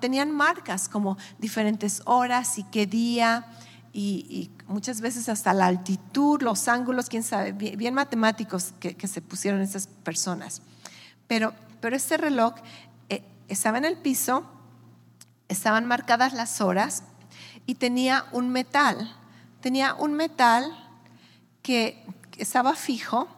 [0.00, 3.44] tenían marcas como diferentes horas y qué día.
[3.92, 9.60] Y, muchas veces hasta la altitud, los ángulos, quién sabe, bien, matemáticos que, se pusieron
[9.60, 10.62] esas personas.
[11.26, 12.54] Pero, pero este reloj
[13.10, 14.44] eh, estaba en el piso,
[15.48, 17.02] estaban marcadas las horas
[17.66, 19.14] y tenía un metal.
[19.60, 20.76] Tenía un metal
[21.62, 22.04] que
[22.36, 23.28] estaba fijo,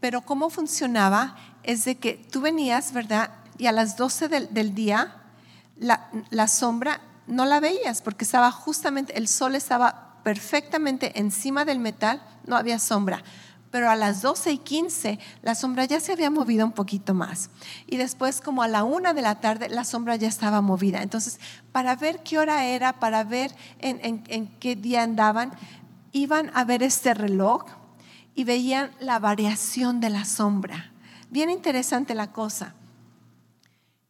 [0.00, 3.30] pero cómo funcionaba es de que tú venías, ¿verdad?
[3.58, 5.16] Y a las 12 del, día
[5.78, 11.78] la, la, sombra no la veías porque estaba justamente, el sol estaba perfectamente encima del
[11.78, 13.22] metal, no había sombra
[13.70, 17.50] pero a las 12 y 15 la sombra ya se había movido un poquito más.
[17.86, 21.02] Y después como a la una de la tarde la sombra ya estaba movida.
[21.02, 21.38] Entonces,
[21.72, 25.52] para ver qué hora era, para ver en, en qué día andaban,
[26.12, 27.64] iban a ver este reloj
[28.34, 30.92] y veían la variación de la sombra.
[31.30, 32.74] Bien interesante la cosa.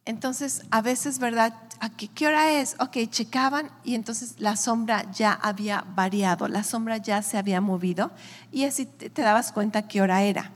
[0.05, 1.53] Entonces, a veces, ¿verdad?
[1.79, 2.75] ¿A qué, hora es?
[2.79, 8.11] Ok, checaban y entonces la sombra ya había variado, la sombra ya se había movido
[8.51, 10.51] y así te, te dabas cuenta qué hora era.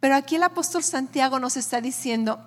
[0.00, 2.40] Pero aquí el apóstol Santiago nos está diciendo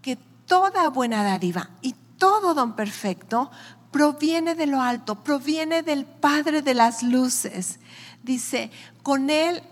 [0.00, 3.50] que toda buena dádiva y todo don perfecto
[3.90, 7.78] proviene de lo alto, proviene del Padre de las luces.
[8.22, 8.70] Dice,
[9.02, 9.62] con Él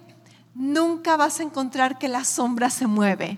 [0.55, 3.37] nunca vas a encontrar que la sombra se mueve.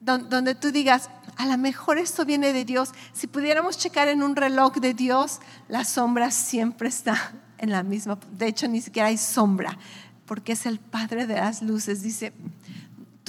[0.00, 2.90] Donde tú digas, a lo mejor esto viene de Dios.
[3.12, 8.18] Si pudiéramos checar en un reloj de Dios, la sombra siempre está en la misma.
[8.32, 9.78] De hecho, ni siquiera hay sombra,
[10.26, 12.02] porque es el Padre de las luces.
[12.02, 12.32] Dice,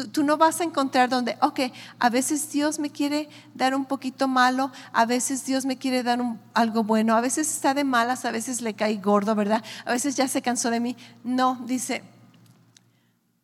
[0.07, 1.59] tú, no vas a encontrar donde, ok,
[1.99, 6.19] a veces Dios me quiere dar un poquito malo, a veces Dios me quiere dar
[6.53, 9.63] algo bueno, a veces está de malas, a veces le cae gordo, ¿verdad?
[9.85, 10.95] A veces ya se cansó de mí.
[11.23, 12.03] No, dice,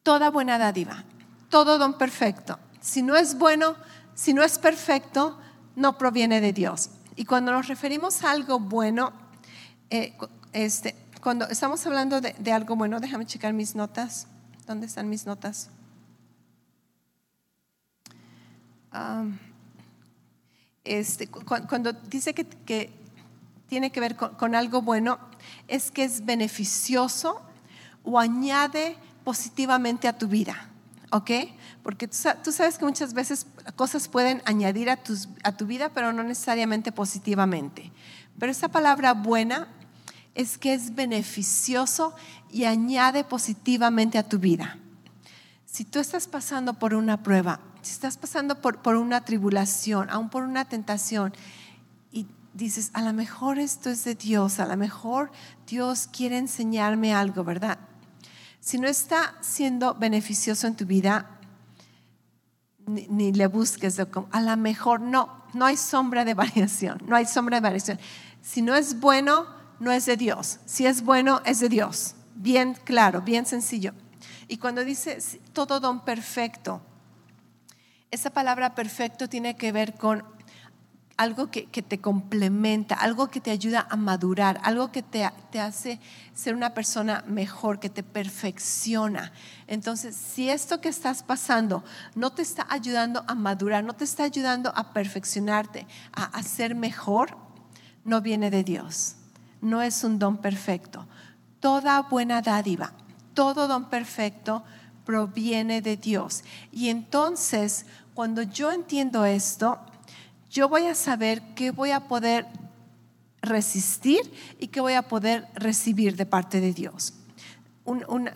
[0.03, 1.03] toda buena dádiva,
[1.49, 2.59] todo don perfecto.
[2.85, 3.75] Si no es bueno,
[4.13, 5.39] si no es perfecto,
[5.75, 6.91] no proviene de Dios.
[7.15, 9.11] Y cuando nos referimos a algo bueno,
[9.89, 10.15] eh,
[10.53, 14.27] este, cuando estamos hablando de, algo bueno, déjame checar mis notas.
[14.67, 15.69] ¿Dónde están mis notas?
[20.83, 22.93] este, cuando dice que,
[23.67, 25.17] tiene que ver con, algo bueno,
[25.67, 27.41] es que es beneficioso
[28.03, 30.69] o añade positivamente a tu vida.
[31.09, 31.31] ¿Ok?
[31.85, 33.45] Porque tú sabes que muchas veces
[33.75, 34.97] cosas pueden añadir a,
[35.43, 37.91] a tu vida, pero no necesariamente positivamente.
[38.39, 39.67] Pero esa palabra buena
[40.33, 42.15] es que es beneficioso
[42.51, 44.79] y añade positivamente a tu vida.
[45.67, 50.31] Si tú estás pasando por una prueba, si estás pasando por, por una tribulación, aún
[50.31, 51.35] por una tentación,
[52.11, 55.31] y dices, a lo mejor esto es de Dios, a lo mejor
[55.67, 57.77] Dios quiere enseñarme algo, ¿verdad?
[58.59, 61.34] Si no está siendo beneficioso en tu vida,
[62.87, 67.57] ni, le busques, a lo mejor no, no hay sombra de variación, no hay sombra
[67.57, 67.99] de variación.
[68.41, 69.47] Si no es bueno,
[69.79, 70.59] no es de Dios.
[70.65, 72.15] Si es bueno, es de Dios.
[72.35, 73.93] Bien claro, bien sencillo.
[74.47, 75.17] Y cuando dice
[75.53, 76.81] todo don perfecto,
[78.11, 80.23] esa palabra perfecto tiene que ver con
[81.17, 85.99] algo que, te complementa, algo que te ayuda a madurar, algo que te, te, hace
[86.33, 89.31] ser una persona mejor, que te perfecciona.
[89.67, 91.83] Entonces, si esto que estás pasando
[92.15, 96.75] no te está ayudando a madurar, no te está ayudando a perfeccionarte, a, a ser
[96.75, 97.37] mejor,
[98.03, 99.15] no viene de Dios.
[99.61, 101.07] No es un don perfecto.
[101.61, 102.91] Toda buena dádiva,
[103.33, 104.63] todo don perfecto
[105.05, 106.43] proviene de Dios.
[106.73, 109.79] Y entonces, cuando yo entiendo esto,
[110.55, 112.47] yo voy a saber qué voy a poder
[113.41, 114.21] resistir
[114.57, 117.13] y qué voy a poder recibir de parte de Dios.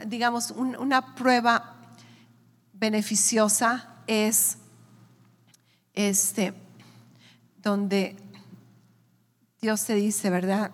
[0.05, 1.77] digamos, una prueba
[2.73, 4.57] beneficiosa es
[5.93, 6.53] este,
[7.63, 8.17] donde
[9.61, 10.71] Dios te dice, ¿verdad?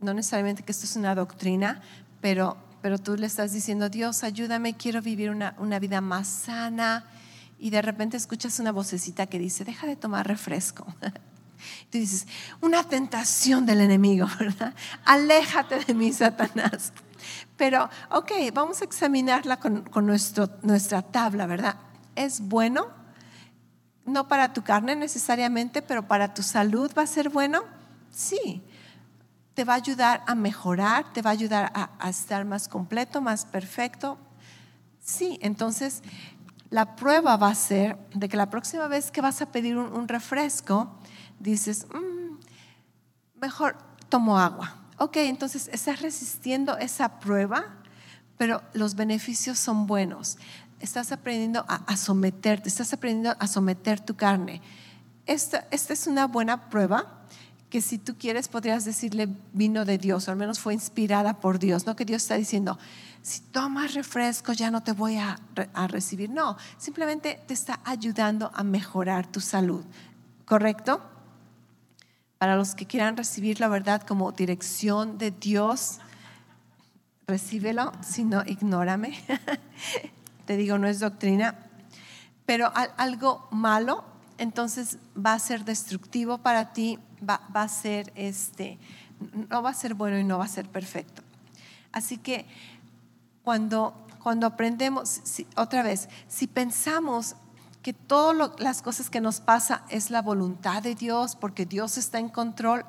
[0.00, 1.82] No necesariamente que esto es una doctrina,
[2.22, 7.04] pero, pero tú le estás diciendo, Dios, ayúdame, quiero vivir una, una vida más sana,
[7.62, 10.84] y de repente escuchas una vocecita que dice, deja de tomar refresco.
[11.90, 12.26] Tú dices,
[12.60, 14.74] una tentación del enemigo, ¿verdad?
[15.04, 16.92] Aléjate de mí, Satanás.
[17.56, 21.76] Pero, ok, vamos a examinarla con, nuestro, nuestra tabla, ¿verdad?
[22.16, 22.88] ¿Es bueno?
[24.06, 27.62] No para tu carne necesariamente, pero para tu salud va a ser bueno.
[28.10, 28.60] Sí.
[29.54, 33.20] Te va a ayudar a mejorar, te va a ayudar a, a estar más completo,
[33.20, 34.18] más perfecto.
[34.98, 36.02] Sí, entonces
[36.72, 40.08] la prueba va a ser de que la próxima vez que vas a pedir un,
[40.08, 40.90] refresco,
[41.38, 43.76] dices, mm, mejor
[44.08, 44.74] tomo agua.
[44.96, 47.76] Ok, entonces estás resistiendo esa prueba,
[48.38, 50.38] pero los beneficios son buenos.
[50.80, 54.62] Estás aprendiendo a, someterte, estás aprendiendo a someter tu carne.
[55.26, 57.26] Esta, esta es una buena prueba
[57.68, 61.58] que si tú quieres podrías decirle vino de Dios, o al menos fue inspirada por
[61.58, 62.78] Dios, no que Dios está diciendo,
[63.22, 65.38] si tomas refresco ya no te voy a,
[65.88, 69.84] recibir, no, simplemente te está ayudando a mejorar tu salud,
[70.44, 71.00] ¿correcto?
[72.38, 75.98] Para los que quieran recibir la verdad como dirección de Dios,
[77.28, 79.18] recíbelo, si no, ignórame.
[80.44, 81.56] te digo, no es doctrina,
[82.44, 84.04] pero algo malo,
[84.38, 86.98] entonces va a ser destructivo para ti
[87.28, 88.78] va, a ser este,
[89.48, 91.22] no va a ser bueno y no va a ser perfecto.
[91.92, 92.46] Así que
[93.44, 95.20] cuando, cuando aprendemos,
[95.56, 97.36] otra vez, si pensamos
[97.82, 102.18] que todas las cosas que nos pasa es la voluntad de Dios, porque Dios está
[102.18, 102.84] en control,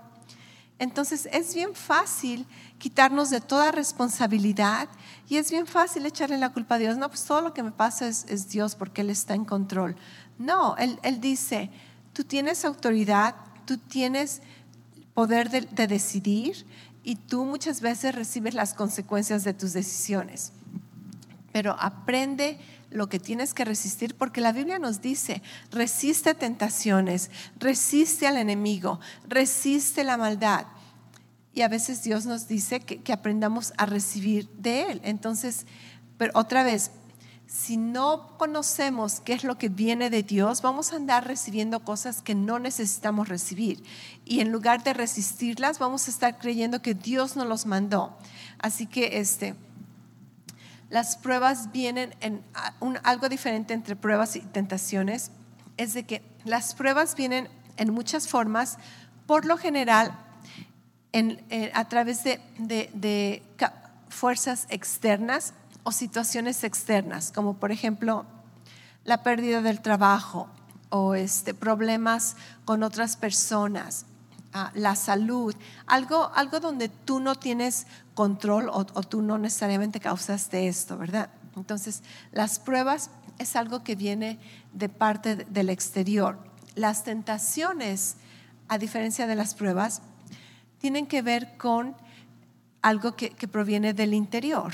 [0.79, 2.45] entonces es bien fácil
[2.77, 4.89] quitarnos de toda responsabilidad
[5.29, 6.97] y es bien fácil echarle la culpa a Dios.
[6.97, 9.95] No, pues todo lo que me pasa es, Dios porque Él está en control.
[10.37, 11.69] No, él, él dice,
[12.11, 13.35] tú tienes autoridad,
[13.65, 14.41] tú tienes
[15.13, 16.65] poder de, decidir
[17.03, 20.53] y tú muchas veces recibes las consecuencias de tus decisiones.
[21.51, 22.57] Pero aprende
[22.89, 25.41] lo que tienes que resistir, porque la Biblia nos dice,
[25.71, 30.67] resiste tentaciones, resiste al enemigo, resiste la maldad.
[31.53, 35.01] Y a veces Dios nos dice que, que aprendamos a recibir de Él.
[35.03, 35.65] Entonces,
[36.17, 36.91] pero otra vez,
[37.53, 42.23] si no conocemos qué es lo que viene de Dios, vamos a andar recibiendo cosas
[42.23, 43.83] que no necesitamos recibir.
[44.25, 48.17] Y en lugar de resistirlas, vamos a estar creyendo que Dios nos los mandó.
[48.57, 49.53] Así que este,
[50.89, 52.43] las pruebas vienen en
[53.03, 55.29] algo diferente entre pruebas y tentaciones.
[55.77, 58.79] Es de que las pruebas vienen en muchas formas,
[59.27, 60.17] por lo general,
[61.11, 63.43] eh, a través de
[64.09, 65.53] fuerzas externas
[65.83, 68.25] o situaciones externas, como por ejemplo
[69.03, 70.47] la pérdida del trabajo
[70.89, 74.05] o este, problemas con otras personas,
[74.53, 75.55] ah, la salud,
[75.87, 81.29] algo, algo donde tú no tienes control o, tú no necesariamente causaste esto, ¿verdad?
[81.55, 83.09] Entonces, las pruebas
[83.39, 84.39] es algo que viene
[84.73, 86.37] de parte del exterior.
[86.75, 88.15] Las tentaciones,
[88.67, 90.01] a diferencia de las pruebas,
[90.79, 91.95] tienen que ver con
[92.83, 94.73] algo que, proviene del interior.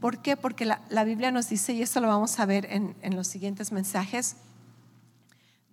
[0.00, 0.36] ¿Por qué?
[0.36, 4.36] Porque la, Biblia nos dice, y esto lo vamos a ver en, los siguientes mensajes,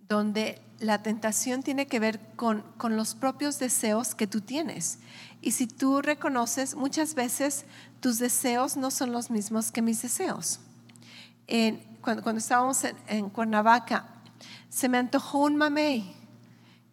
[0.06, 4.98] donde la tentación tiene que ver con, los propios deseos que tú tienes.
[5.40, 7.64] Y si tú reconoces, muchas veces
[8.00, 10.60] tus deseos no son los mismos que mis deseos.
[12.02, 14.06] cuando, estábamos en, Cuernavaca,
[14.68, 16.14] se me antojó un mamey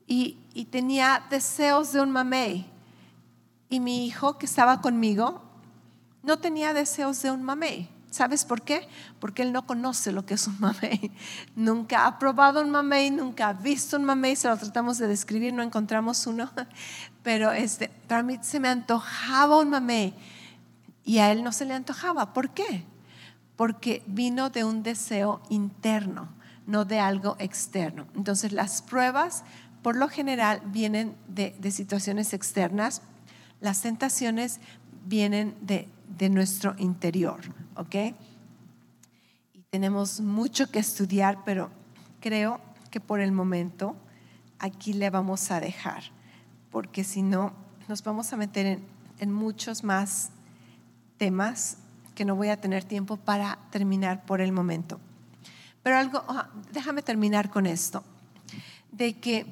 [0.08, 2.74] y tenía deseos de un mamey
[3.76, 5.41] y mi hijo que estaba conmigo
[6.23, 7.89] no tenía deseos de un mamey.
[8.09, 8.88] ¿Sabes por qué?
[9.19, 11.11] Porque él no conoce lo que es un mamey.
[11.55, 15.53] Nunca ha probado un mamey, nunca ha visto un mamey, se lo tratamos de describir,
[15.53, 16.49] no encontramos uno.
[17.23, 20.13] Pero este, para mí se me antojaba un mamey
[21.03, 22.32] y a él no se le antojaba.
[22.32, 22.86] ¿Por qué?
[23.57, 26.30] Porque vino de un deseo interno,
[26.65, 28.07] no de algo externo.
[28.15, 29.43] Entonces las pruebas
[29.82, 33.01] por lo general vienen de, de situaciones externas
[33.60, 34.60] las tentaciones
[35.06, 35.88] vienen de,
[36.30, 37.41] nuestro interior,
[37.76, 37.95] ¿ok?
[39.53, 41.70] Y tenemos mucho que estudiar, pero
[42.20, 43.95] creo que por el momento
[44.60, 46.03] aquí le vamos a dejar,
[46.72, 47.53] porque si no,
[47.88, 48.84] nos vamos a meter en,
[49.20, 50.32] en muchos más
[51.18, 51.78] temas
[52.16, 54.99] que no voy a tener tiempo para terminar por el momento.
[55.84, 58.03] Pero algo, ah, déjame terminar con esto,
[58.91, 59.45] de que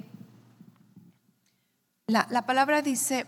[2.08, 3.28] la, la palabra dice,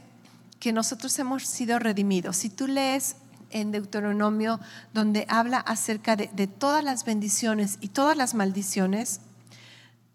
[0.60, 2.38] que nosotros hemos sido redimidos.
[2.38, 3.18] Si tú lees
[3.50, 4.60] en Deuteronomio
[4.94, 9.22] donde habla acerca de, todas las bendiciones y todas las maldiciones,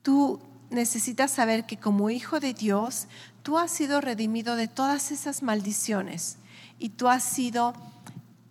[0.02, 3.06] tú necesitas saber que como hijo de Dios,
[3.42, 6.36] tú has sido redimido de todas esas maldiciones
[6.78, 7.72] y tú has sido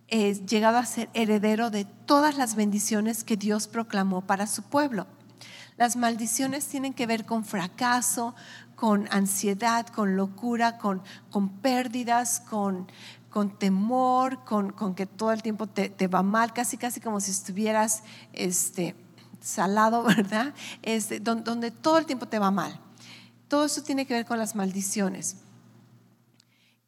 [0.08, 5.06] eh, llegado a ser heredero de todas las bendiciones que Dios proclamó para su pueblo.
[5.76, 8.34] Las maldiciones tienen que ver con fracaso,
[8.80, 12.90] con ansiedad, con locura, con, con pérdidas, con,
[13.28, 17.20] con temor, con, con, que todo el tiempo te, te, va mal, casi casi como
[17.20, 18.96] si estuvieras este,
[19.38, 20.54] salado, ¿verdad?
[20.80, 22.80] Este, donde, donde todo el tiempo te va mal.
[23.48, 25.36] Todo eso tiene que ver con las maldiciones.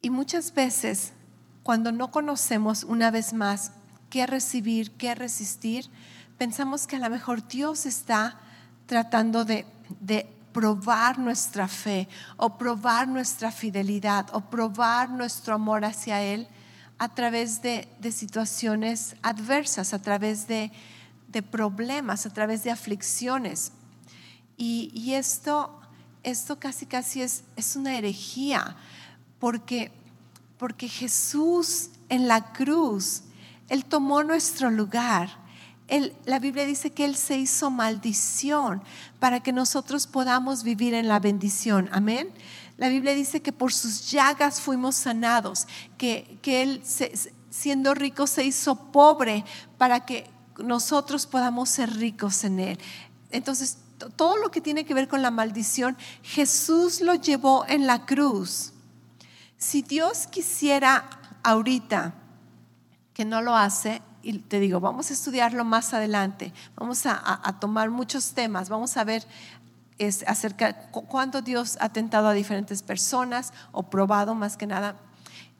[0.01, 1.13] Y muchas veces,
[1.61, 3.71] cuando no conocemos una vez más
[4.09, 5.91] qué recibir, qué resistir,
[6.39, 8.39] pensamos que a lo mejor Dios está
[8.87, 9.67] tratando de,
[9.99, 16.47] de probar nuestra fe o probar nuestra fidelidad o probar nuestro amor hacia Él
[16.99, 20.71] a través de, situaciones adversas, a través de,
[21.51, 23.71] problemas, a través de aflicciones.
[24.55, 25.81] Y, esto,
[26.21, 28.77] esto casi casi es, es una herejía,
[29.39, 29.91] porque,
[30.57, 33.23] porque Jesús en la cruz,
[33.67, 35.42] Él tomó nuestro lugar
[36.25, 38.81] la Biblia dice que Él se hizo maldición
[39.19, 41.89] para que nosotros podamos vivir en la bendición.
[41.91, 42.29] Amén.
[42.77, 45.67] La Biblia dice que por sus llagas fuimos sanados,
[45.97, 46.81] que, Él
[47.49, 49.45] siendo rico se hizo pobre
[49.77, 52.79] para que nosotros podamos ser ricos en Él.
[53.29, 53.77] Entonces,
[54.15, 58.73] todo lo que tiene que ver con la maldición, Jesús lo llevó en la cruz.
[59.57, 61.09] Si Dios quisiera
[61.43, 62.15] ahorita,
[63.13, 67.89] que no lo hace, y te digo, vamos a estudiarlo más adelante, vamos a, tomar
[67.89, 69.27] muchos temas, vamos a ver
[69.99, 74.95] es, acerca cuándo Dios ha tentado a diferentes personas o probado más que nada.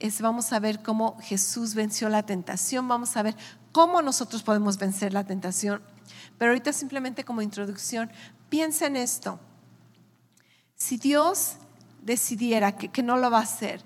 [0.00, 3.36] Es, vamos a ver cómo Jesús venció la tentación, vamos a ver
[3.70, 5.82] cómo nosotros podemos vencer la tentación.
[6.38, 8.10] Pero ahorita simplemente como introducción,
[8.48, 9.38] piensa en esto.
[10.74, 11.56] Si Dios
[12.02, 13.82] decidiera que, que no lo va a hacer,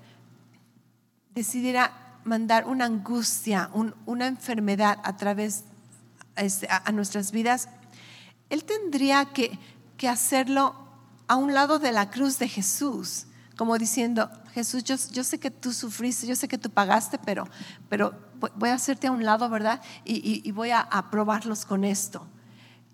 [1.35, 3.71] decidiera mandar una angustia,
[4.07, 5.65] una enfermedad a través
[6.39, 7.69] este, a, nuestras vidas,
[8.49, 9.59] Él tendría que,
[9.97, 10.75] que, hacerlo
[11.27, 15.51] a un lado de la cruz de Jesús, como diciendo, Jesús, yo, yo, sé que
[15.51, 17.49] tú sufriste, yo sé que tú pagaste, pero,
[17.89, 18.15] pero
[18.55, 19.81] voy a hacerte a un lado, ¿verdad?
[20.05, 22.25] Y, voy a, probarlos con esto.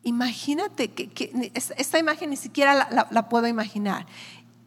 [0.04, 4.06] Imagínate que, esta imagen ni siquiera la, puedo imaginar.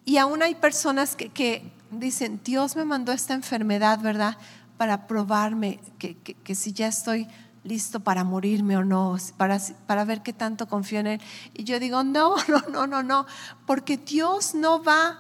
[0.06, 4.38] Y aún hay personas que, que dicen, Dios me mandó esta enfermedad, ¿verdad?
[4.78, 7.28] Para probarme que, si ya estoy
[7.64, 11.22] listo para morirme o no, para, para ver qué tanto confío en Él.
[11.54, 13.26] Y yo digo, no, no, no, no, no,
[13.66, 15.20] porque Dios no va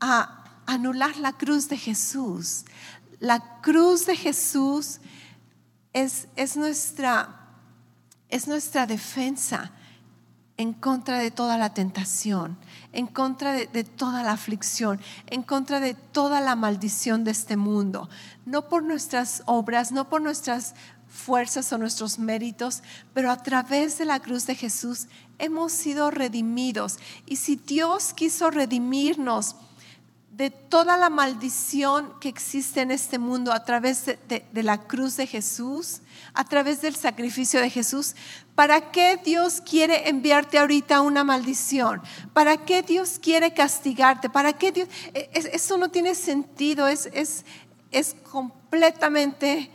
[0.00, 2.64] a anular la cruz de Jesús.
[3.20, 5.00] La cruz de Jesús
[5.92, 7.48] es, es, nuestra,
[8.28, 9.72] es nuestra defensa
[10.56, 12.58] en contra de toda la tentación,
[12.92, 18.08] en contra de, toda la aflicción, en contra de toda la maldición de este mundo.
[18.46, 20.74] No por nuestras obras, no por nuestras
[21.08, 22.82] fuerzas o nuestros méritos,
[23.14, 25.06] pero a través de la cruz de Jesús
[25.38, 26.98] hemos sido redimidos.
[27.26, 29.56] Y si Dios quiso redimirnos,
[30.38, 35.26] de toda la maldición que existe en este mundo a través de, la cruz de
[35.26, 36.00] Jesús,
[36.32, 38.14] a través del sacrificio de Jesús.
[38.58, 42.02] ¿Para qué Dios quiere enviarte ahorita una maldición?
[42.32, 44.28] ¿Para qué Dios quiere castigarte?
[44.28, 44.88] ¿Para qué Dios?
[45.14, 47.44] E, eso no tiene sentido, es, es,
[47.92, 49.70] es completamente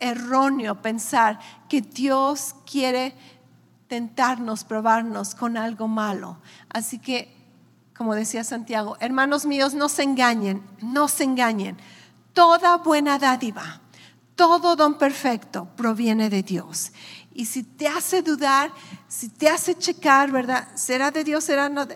[0.00, 3.14] erróneo pensar que Dios quiere
[3.88, 6.36] tentarnos, probarnos con algo malo.
[6.68, 7.34] Así que
[7.96, 11.78] como decía Santiago, hermanos míos, no se engañen, no se engañen.
[12.34, 13.80] Toda buena dádiva,
[14.34, 16.92] todo don perfecto proviene de Dios.
[17.36, 18.72] Y si te hace dudar,
[19.08, 20.66] si te hace checar, ¿verdad?
[20.74, 21.44] ¿Será de Dios?
[21.44, 21.86] ¿Será no?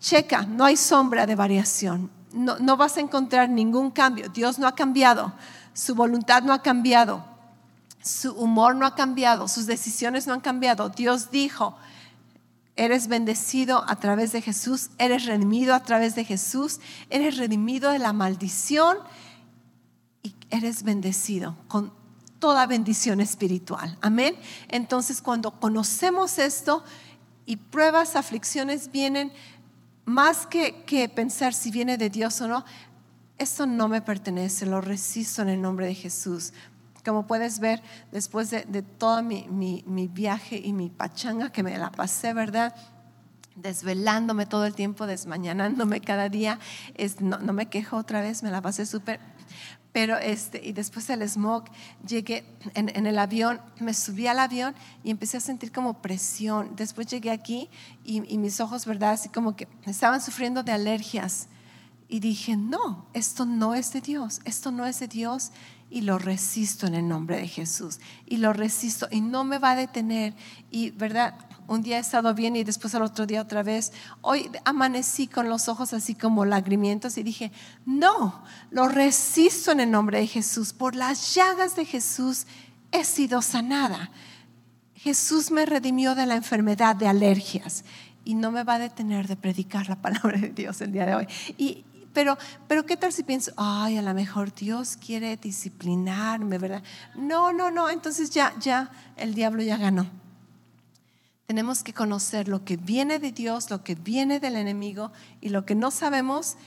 [0.00, 2.10] Checa, no hay sombra de variación.
[2.32, 4.28] No, no vas a encontrar ningún cambio.
[4.28, 5.32] Dios no ha cambiado,
[5.72, 7.24] su voluntad no ha cambiado,
[8.02, 10.88] su humor no ha cambiado, sus decisiones no han cambiado.
[10.88, 11.76] Dios dijo,
[12.74, 16.80] Eres bendecido a través de Jesús, eres redimido a través de Jesús,
[17.10, 18.98] eres redimido de la maldición
[20.22, 21.92] y eres bendecido con
[22.38, 23.96] toda bendición espiritual.
[24.00, 24.36] Amén.
[24.68, 26.84] Entonces cuando conocemos esto
[27.46, 29.32] y pruebas, aflicciones vienen,
[30.04, 32.64] más que, que pensar si viene de Dios o no,
[33.38, 36.52] esto no me pertenece, lo resisto en el nombre de Jesús.
[37.04, 37.80] Como puedes ver,
[38.10, 42.74] después de, todo mi, viaje y mi pachanga que me la pasé, ¿verdad?
[43.54, 46.58] Desvelándome todo el tiempo, desmañanándome cada día.
[46.94, 49.20] Es, no, me quejo otra vez, me la pasé súper.
[49.92, 51.64] Pero este, y después del smog,
[52.06, 56.76] llegué en, el avión, me subí al avión y empecé a sentir como presión.
[56.76, 57.70] Después llegué aquí
[58.04, 59.12] y, y mis ojos, ¿verdad?
[59.12, 61.48] Así como que estaban sufriendo de alergias.
[62.06, 65.52] Y dije, no, esto no es de Dios, esto no es de Dios
[65.90, 67.98] y lo resisto en el nombre de Jesús.
[68.26, 70.34] Y lo resisto y no me va a detener.
[70.70, 71.34] Y, ¿verdad?
[71.68, 73.92] Un día he estado bien y después al otro día otra vez.
[74.22, 77.52] Hoy amanecí con los ojos así como lagrimientos y dije,
[77.84, 80.72] no, lo resisto en el nombre de Jesús.
[80.72, 82.46] Por las llagas de Jesús
[82.90, 84.10] he sido sanada.
[84.94, 87.84] Jesús me redimió de la enfermedad de alergias
[88.24, 91.16] y no me va a detener de predicar la palabra de Dios el día de
[91.16, 91.26] hoy.
[91.58, 96.82] Y, pero, pero ¿qué tal si pienso, ay, a lo mejor Dios quiere disciplinarme, ¿verdad?
[97.14, 100.06] No, no, no, entonces ya, ya, el diablo ya ganó.
[101.48, 105.64] Tenemos que conocer lo que viene de Dios, lo que viene del enemigo y lo
[105.64, 106.58] que no sabemos,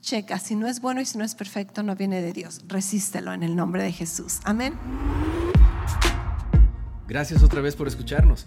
[0.00, 2.62] checa, si no es bueno y si no es perfecto, no viene de Dios.
[2.66, 4.40] Resístelo en el nombre de Jesús.
[4.44, 4.72] Amén.
[7.06, 8.46] Gracias otra vez por escucharnos.